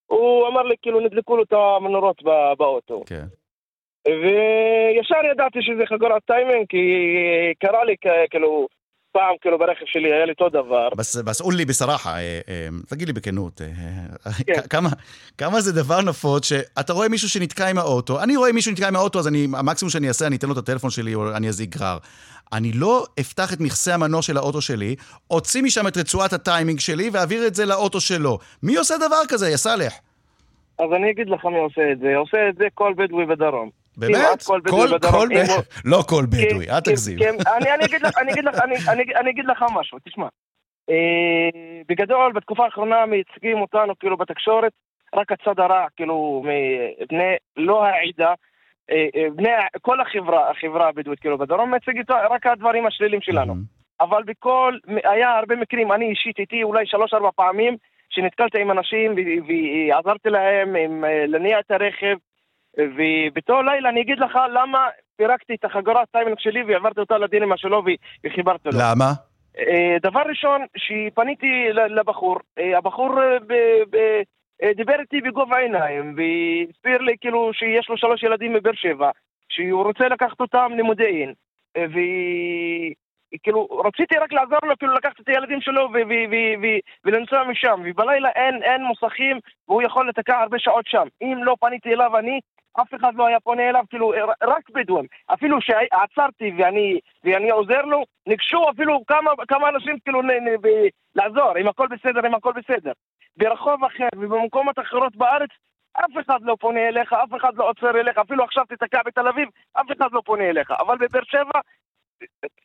[0.07, 2.23] הוא אמר לי כאילו נדלקו לו את המנורות
[2.59, 3.03] באוטו.
[3.07, 3.25] כן.
[4.09, 6.85] וישר ידעתי שזה חגורת טיימינג, כי
[7.61, 7.95] קרה לי
[8.31, 8.67] כאילו
[9.15, 10.89] פעם כאילו ברכב שלי היה לי אותו דבר.
[10.97, 14.81] بس, بس قول لي بصراحة, אה, אה, תגיד לי בכנות, אה, כן.
[15.39, 18.97] כמה, זה דבר נפוץ שאתה רואה מישהו שנתקע עם האוטו, אני רואה מישהו שנתקע עם
[18.97, 21.99] האוטו, אז המקסימום שאני אעשה, אני אתן לו את הטלפון שלי או אני אזיק גרר.
[22.53, 24.97] אני לא אפתח את מכסה המנוע של האוטו שלי,
[25.31, 28.39] אוציא משם את רצועת הטיימינג שלי ואעביר את זה לאוטו שלו.
[28.63, 29.93] מי עושה דבר כזה, يا סאלח?
[30.79, 32.17] אז אני אגיד לך מי עושה את זה.
[32.17, 33.84] עושה את זה כל בדואי בדרום.
[33.97, 34.43] באמת?
[34.47, 35.29] כל בדואי בדרום.
[35.85, 37.19] לא כל בדואי, אל תגזים.
[39.21, 40.27] אני אגיד לך משהו, תשמע.
[40.91, 44.73] אה, בגדול, בתקופה האחרונה מייצגים אותנו כאילו בתקשורת
[45.15, 48.35] רק הצד הרע, כאילו, מבני, לא העדה,
[48.91, 49.51] אה, אה, בני,
[49.83, 53.55] כל החברה, החברה הבדואית כאילו בדרום מייצגת רק הדברים השלילים שלנו.
[54.01, 57.77] אבל בכל, היה הרבה מקרים, אני אישית איתי אולי שלוש-ארבע פעמים,
[58.11, 59.15] שנתקלתי עם אנשים
[59.49, 62.17] ועזרתי להם להניע את הרכב,
[62.79, 67.83] ובאותו לילה אני אגיד לך למה פירקתי את החגורת טיימינג שלי והעברתי אותה לדינמה שלו
[68.25, 68.79] וחיברתי לו.
[68.81, 69.13] למה?
[69.59, 73.23] אה, דבר ראשון, שפניתי לבחור, אה, הבחור
[74.63, 79.11] אה, דיבר איתי בגובה העיניים והסביר לי כאילו שיש לו שלוש ילדים מבאר שבע,
[79.49, 81.33] שהוא רוצה לקחת אותם למודיעין.
[83.35, 85.89] וכאילו, רציתי רק לעזור לו, כאילו לקחת את הילדים שלו
[87.05, 91.07] ולנסוע משם, ובלילה אין, אין מוסכים והוא יכול לתקע הרבה שעות שם.
[91.23, 92.41] אם לא פניתי אליו אני,
[92.83, 94.13] אף אחד לא היה פונה אליו, כאילו,
[94.43, 95.07] רק בדואים.
[95.33, 100.69] אפילו שעצרתי ואני, ואני עוזר לו, ניגשו אפילו כמה, כמה אנשים כאילו נ, נ, ב,
[101.15, 102.93] לעזור, אם הכל בסדר, אם הכל בסדר.
[103.37, 105.51] ברחוב אחר ובמקומות אחרות בארץ,
[105.93, 109.49] אף אחד לא פונה אליך, אף אחד לא עוצר אליך, אפילו עכשיו תתקע בתל אביב,
[109.73, 110.71] אף אחד לא פונה אליך.
[110.71, 111.61] אבל בבאר שבע,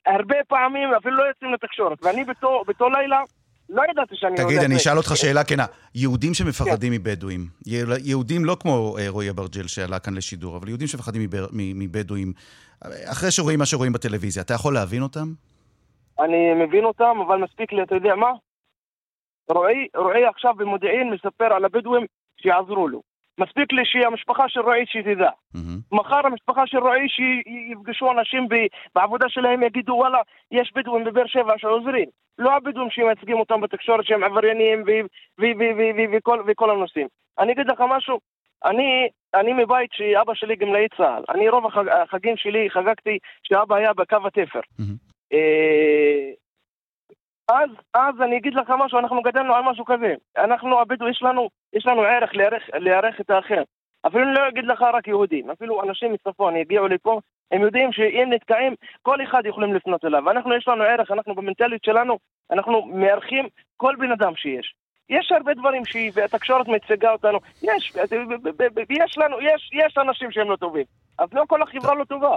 [0.05, 2.03] הרבה פעמים אפילו לא יוצאים לתקשורת.
[2.03, 3.22] ואני באותו לילה...
[3.70, 4.36] לא ידעתי שאני...
[4.36, 5.65] תגיד, אני אשאל אותך שאלה כנה.
[5.95, 6.99] יהודים שמפחדים כן.
[6.99, 7.47] מבדואים,
[8.05, 12.34] יהודים לא כמו אה, רועי אברג'ל שעלה כאן לשידור, אבל יהודים שמפחדים מבדואים,
[13.11, 15.34] אחרי שרואים מה שרואים בטלוויזיה, אתה יכול להבין אותם?
[16.20, 18.32] אני מבין אותם, אבל מספיק לי, אתה יודע מה?
[19.95, 22.05] רועי עכשיו במודיעין מספר על הבדואים
[22.41, 23.09] שיעזרו לו.
[23.39, 25.29] מספיק לי שהמשפחה של רועי שתדע.
[25.29, 25.97] Mm-hmm.
[25.97, 28.47] מחר המשפחה של רועי שיפגשו אנשים
[28.95, 30.21] בעבודה שלהם, יגידו וואלה,
[30.51, 32.09] יש בדואים בבאר שבע שעוזרים.
[32.37, 34.83] לא הבדואים שמייצגים אותם בתקשורת שהם עבריינים
[36.47, 37.07] וכל הנושאים.
[37.39, 38.19] אני אגיד לך משהו,
[38.65, 41.23] אני, אני מבית שאבא שלי גמלאי צה"ל.
[41.29, 44.59] אני רוב החג, החגים שלי חגגתי שאבא היה בקו התפר.
[44.59, 45.09] Mm-hmm.
[47.50, 50.14] אז, אז אני אגיד לך משהו, אנחנו גדלנו על משהו כזה.
[50.38, 52.30] אנחנו, הבדואים, יש לנו, יש לנו ערך
[52.80, 53.62] לארח את האחר.
[54.08, 57.20] אפילו אני לא אגיד לך רק יהודים, אפילו אנשים מצפון יגיעו לפה,
[57.52, 60.30] הם יודעים שאם נתקעים, כל אחד יכולים לפנות אליו.
[60.30, 62.18] אנחנו, יש לנו ערך, אנחנו במנטליות שלנו,
[62.52, 63.47] אנחנו מארחים
[63.78, 64.74] כל בן אדם שיש.
[65.10, 67.93] יש הרבה דברים שהתקשורת מציגה אותנו, יש,
[68.89, 70.86] יש לנו, יש, יש אנשים שהם לא טובים.
[71.20, 72.36] אז לא כל החברה לא טובה.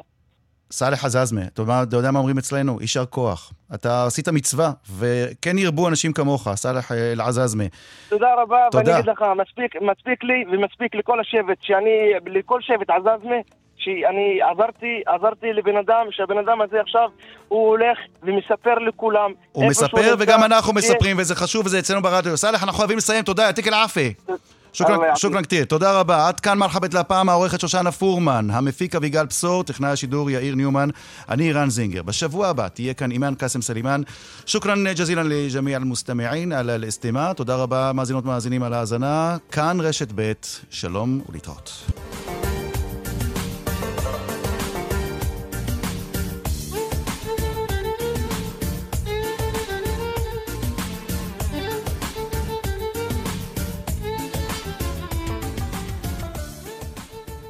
[0.73, 2.79] סאלח עזאזמה, אתה יודע מה אומרים אצלנו?
[2.81, 3.53] יישר כוח.
[3.75, 7.65] אתה עשית מצווה, וכן ירבו אנשים כמוך, סאלח אל-עזאזמה.
[8.09, 8.91] תודה רבה, תודה.
[8.91, 13.37] ואני אגיד לך, מספיק, מספיק לי ומספיק לכל השבט, שאני, לכל שבט עזאזמה,
[13.77, 17.09] שאני עזרתי, עזרתי לבן אדם, שהבן אדם הזה עכשיו,
[17.49, 19.31] הוא הולך ומספר לכולם.
[19.53, 22.37] הוא מספר וגם אנחנו מספרים, וזה חשוב, וזה אצלנו ברדיו.
[22.37, 24.15] סאלח, אנחנו חייבים לסיים, תודה, يعطيك العافية.
[24.73, 26.29] شكرا كثير, תודה רבה.
[26.29, 30.89] עד כאן מרחאבית לפעם, העורכת שושנה פורמן, המפיק אביגל בשור, טכנאי השידור יאיר ניומן,
[31.29, 32.03] אני ערן זינגר.
[32.03, 34.03] בשבוע הבא תהיה כאן אימאן קאסם סלימאן.
[34.47, 37.35] שוכרן ג'זילן לג'מיע אל-מוסתמעין על אל-אסתימה.
[37.35, 39.37] תודה רבה, מאזינות מאזינים על ההאזנה.
[39.51, 40.33] כאן רשת ב',
[40.71, 41.91] שלום ולהתראות.